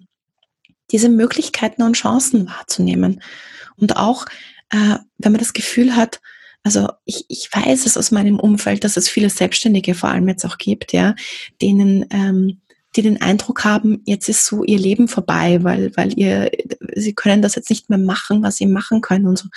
diese 0.91 1.09
Möglichkeiten 1.09 1.83
und 1.83 1.95
Chancen 1.95 2.49
wahrzunehmen. 2.49 3.23
Und 3.77 3.97
auch, 3.97 4.27
äh, 4.71 4.97
wenn 5.19 5.33
man 5.33 5.39
das 5.39 5.53
Gefühl 5.53 5.97
hat, 5.97 6.21
also 6.65 6.89
ich, 7.05 7.25
ich 7.29 7.49
weiß 7.53 7.87
es 7.87 7.97
aus 7.97 8.11
meinem 8.11 8.39
Umfeld, 8.39 8.85
dass 8.85 8.97
es 8.97 9.09
viele 9.09 9.31
Selbstständige 9.31 9.95
vor 9.95 10.11
allem 10.11 10.29
jetzt 10.29 10.45
auch 10.45 10.59
gibt, 10.59 10.93
ja, 10.93 11.15
denen 11.63 12.07
ähm, 12.11 12.61
die 12.99 13.03
den 13.03 13.23
Eindruck 13.23 13.65
haben, 13.65 14.03
jetzt 14.07 14.29
ist 14.29 14.45
so 14.45 14.65
ihr 14.65 14.79
Leben 14.79 15.07
vorbei, 15.07 15.63
weil, 15.63 15.97
weil 15.97 16.19
ihr, 16.19 16.51
sie 16.97 17.15
können 17.15 17.43
das 17.43 17.55
jetzt 17.55 17.71
nicht 17.71 17.89
mehr 17.89 17.99
machen, 17.99 18.43
was 18.43 18.57
sie 18.57 18.67
machen 18.67 19.03
können 19.03 19.27
und 19.27 19.39
so. 19.39 19.49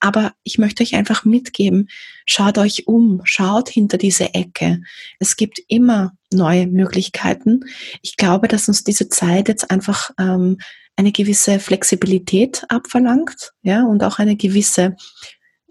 Aber 0.00 0.32
ich 0.42 0.56
möchte 0.56 0.82
euch 0.82 0.94
einfach 0.94 1.26
mitgeben, 1.26 1.90
schaut 2.24 2.56
euch 2.56 2.88
um, 2.88 3.20
schaut 3.24 3.68
hinter 3.68 3.98
diese 3.98 4.32
Ecke. 4.32 4.80
Es 5.18 5.36
gibt 5.36 5.60
immer 5.68 6.14
neue 6.32 6.66
Möglichkeiten. 6.66 7.60
Ich 8.00 8.16
glaube, 8.16 8.48
dass 8.48 8.68
uns 8.68 8.84
diese 8.84 9.10
Zeit 9.10 9.48
jetzt 9.48 9.70
einfach 9.70 10.10
ähm, 10.18 10.56
eine 10.96 11.12
gewisse 11.12 11.60
Flexibilität 11.60 12.64
abverlangt, 12.70 13.52
ja, 13.62 13.84
und 13.84 14.02
auch 14.02 14.18
eine 14.18 14.36
gewisse 14.36 14.96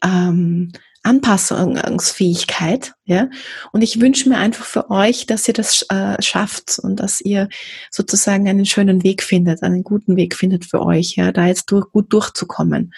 ähm, 0.04 0.72
Anpassungsfähigkeit, 1.08 2.94
ja. 3.06 3.30
Und 3.72 3.82
ich 3.82 4.02
wünsche 4.02 4.30
mir 4.30 4.38
einfach 4.38 4.66
für 4.66 4.92
euch, 4.92 5.26
dass 5.26 5.48
ihr 5.48 5.54
das 5.54 5.86
äh, 5.90 6.22
schafft 6.22 6.80
und 6.80 6.98
dass 6.98 7.22
ihr 7.22 7.48
sozusagen 7.90 8.48
einen 8.48 8.66
schönen 8.66 9.04
Weg 9.04 9.24
findet, 9.24 9.64
einen 9.64 9.84
guten 9.84 10.16
Weg 10.18 10.36
findet 10.36 10.66
für 10.66 10.82
euch, 10.82 11.16
ja, 11.16 11.32
da 11.32 11.48
jetzt 11.48 11.72
durch, 11.72 11.90
gut 11.92 12.12
durchzukommen 12.12 12.94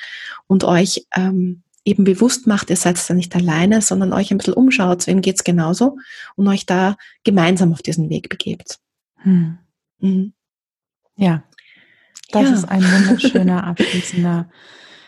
und 0.47 0.63
euch 0.63 1.05
ähm, 1.15 1.63
eben 1.85 2.03
bewusst 2.03 2.47
macht, 2.47 2.69
ihr 2.69 2.75
seid 2.75 2.97
da 3.09 3.13
nicht 3.13 3.35
alleine, 3.35 3.81
sondern 3.81 4.11
euch 4.11 4.31
ein 4.31 4.37
bisschen 4.37 4.53
umschaut, 4.53 5.07
wem 5.07 5.21
geht's 5.21 5.43
genauso 5.43 5.97
und 6.35 6.47
euch 6.47 6.65
da 6.65 6.97
gemeinsam 7.23 7.71
auf 7.71 7.81
diesen 7.81 8.09
Weg 8.09 8.29
begebt. 8.29 8.79
Hm. 9.17 9.59
Mhm. 9.99 10.33
Ja, 11.15 11.43
das 12.31 12.43
ja. 12.43 12.53
ist 12.53 12.65
ein 12.65 12.83
wunderschöner 12.83 13.63
abschließender 13.67 14.49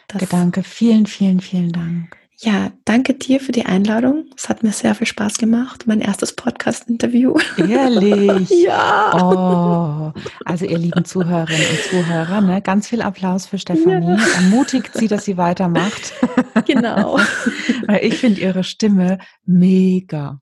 das 0.08 0.20
Gedanke. 0.20 0.64
Vielen, 0.64 1.06
vielen, 1.06 1.40
vielen 1.40 1.72
Dank. 1.72 2.21
Ja, 2.43 2.71
danke 2.86 3.13
dir 3.13 3.39
für 3.39 3.51
die 3.51 3.67
Einladung. 3.67 4.25
Es 4.36 4.49
hat 4.49 4.63
mir 4.63 4.71
sehr 4.71 4.95
viel 4.95 5.06
Spaß 5.06 5.38
gemacht. 5.38 5.84
Mein 5.86 6.01
erstes 6.01 6.36
Podcast-Interview. 6.36 7.38
Ehrlich? 7.56 8.49
ja. 8.65 10.12
Oh, 10.12 10.19
also 10.43 10.65
ihr 10.65 10.80
lieben 10.80 11.06
Zuhörerinnen 11.06 11.67
und 11.69 11.84
Zuhörer, 11.84 12.41
ne? 12.41 12.60
ganz 12.63 12.88
viel 12.88 13.04
Applaus 13.04 13.45
für 13.45 13.60
Stefanie. 13.60 14.17
Ja. 14.17 14.27
Ermutigt 14.38 14.91
sie, 14.95 15.08
dass 15.08 15.25
sie 15.25 15.38
weitermacht. 15.38 16.13
Genau. 16.65 17.19
Weil 17.88 18.06
ich 18.06 18.17
finde 18.17 18.41
ihre 18.41 18.63
Stimme 18.63 19.19
mega. 19.45 20.39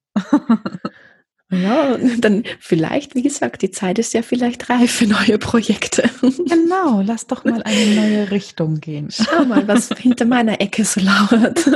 Ja, 1.52 1.98
dann 2.20 2.44
vielleicht, 2.60 3.16
wie 3.16 3.24
gesagt, 3.24 3.64
die 3.64 3.72
Zeit 3.72 3.98
ist 3.98 4.14
ja 4.14 4.22
vielleicht 4.22 4.70
reif 4.70 4.92
für 4.92 5.08
neue 5.08 5.40
Projekte. 5.40 6.10
Genau, 6.22 7.02
lass 7.02 7.26
doch 7.26 7.44
mal 7.44 7.64
eine 7.64 7.96
neue 7.96 8.32
Richtung 8.32 8.80
gehen. 8.80 9.10
Schau 9.12 9.46
mal, 9.46 9.68
was 9.68 9.90
hinter 9.98 10.26
meiner 10.26 10.62
Ecke 10.62 10.86
so 10.86 11.02
lauert. 11.02 11.70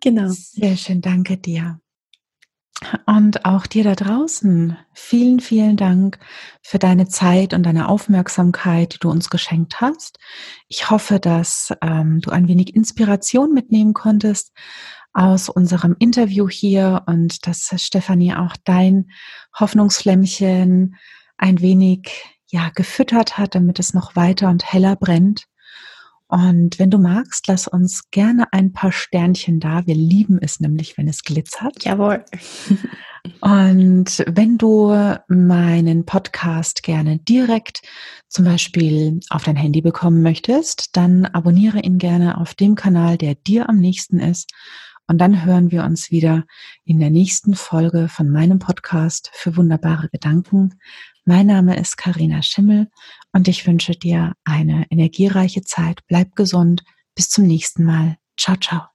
Genau. 0.00 0.28
Sehr 0.28 0.76
schön, 0.76 1.00
danke 1.00 1.38
dir. 1.38 1.80
Und 3.06 3.46
auch 3.46 3.66
dir 3.66 3.84
da 3.84 3.94
draußen, 3.94 4.76
vielen, 4.92 5.40
vielen 5.40 5.78
Dank 5.78 6.18
für 6.62 6.78
deine 6.78 7.08
Zeit 7.08 7.54
und 7.54 7.62
deine 7.62 7.88
Aufmerksamkeit, 7.88 8.94
die 8.94 8.98
du 8.98 9.10
uns 9.10 9.30
geschenkt 9.30 9.80
hast. 9.80 10.18
Ich 10.68 10.90
hoffe, 10.90 11.20
dass 11.20 11.72
ähm, 11.80 12.20
du 12.20 12.30
ein 12.30 12.48
wenig 12.48 12.74
Inspiration 12.74 13.54
mitnehmen 13.54 13.94
konntest 13.94 14.52
aus 15.14 15.48
unserem 15.48 15.96
Interview 15.98 16.48
hier 16.48 17.04
und 17.06 17.46
dass 17.46 17.72
Stefanie 17.76 18.34
auch 18.34 18.56
dein 18.64 19.10
Hoffnungsflämmchen 19.58 20.96
ein 21.38 21.60
wenig 21.60 22.10
ja 22.50 22.70
gefüttert 22.74 23.38
hat, 23.38 23.54
damit 23.54 23.78
es 23.78 23.94
noch 23.94 24.16
weiter 24.16 24.48
und 24.48 24.70
heller 24.70 24.96
brennt. 24.96 25.46
Und 26.26 26.78
wenn 26.78 26.90
du 26.90 26.98
magst, 26.98 27.46
lass 27.46 27.68
uns 27.68 28.10
gerne 28.10 28.52
ein 28.52 28.72
paar 28.72 28.90
Sternchen 28.90 29.60
da. 29.60 29.86
Wir 29.86 29.94
lieben 29.94 30.38
es 30.40 30.58
nämlich, 30.58 30.98
wenn 30.98 31.06
es 31.06 31.22
glitzert. 31.22 31.84
Jawohl. 31.84 32.24
Und 33.40 34.24
wenn 34.26 34.58
du 34.58 34.94
meinen 35.28 36.04
Podcast 36.04 36.82
gerne 36.82 37.18
direkt 37.18 37.82
zum 38.28 38.44
Beispiel 38.44 39.20
auf 39.30 39.44
dein 39.44 39.56
Handy 39.56 39.80
bekommen 39.80 40.22
möchtest, 40.22 40.96
dann 40.96 41.24
abonniere 41.26 41.80
ihn 41.80 41.98
gerne 41.98 42.38
auf 42.38 42.54
dem 42.54 42.74
Kanal, 42.74 43.16
der 43.16 43.34
dir 43.34 43.68
am 43.68 43.76
nächsten 43.78 44.18
ist 44.18 44.50
Und 45.06 45.18
dann 45.18 45.44
hören 45.44 45.70
wir 45.70 45.84
uns 45.84 46.10
wieder 46.10 46.44
in 46.84 46.98
der 46.98 47.10
nächsten 47.10 47.54
Folge 47.54 48.08
von 48.08 48.30
meinem 48.30 48.58
Podcast 48.58 49.30
für 49.34 49.56
wunderbare 49.56 50.08
Gedanken. 50.08 50.78
Mein 51.24 51.46
Name 51.46 51.76
ist 51.78 51.96
Karina 51.96 52.42
Schimmel 52.42 52.88
und 53.32 53.48
ich 53.48 53.66
wünsche 53.66 53.92
dir 53.92 54.32
eine 54.44 54.86
energiereiche 54.90 55.62
Zeit. 55.62 56.00
Bleib 56.06 56.36
gesund. 56.36 56.84
Bis 57.14 57.28
zum 57.28 57.46
nächsten 57.46 57.84
Mal. 57.84 58.16
Ciao, 58.36 58.56
ciao. 58.56 58.93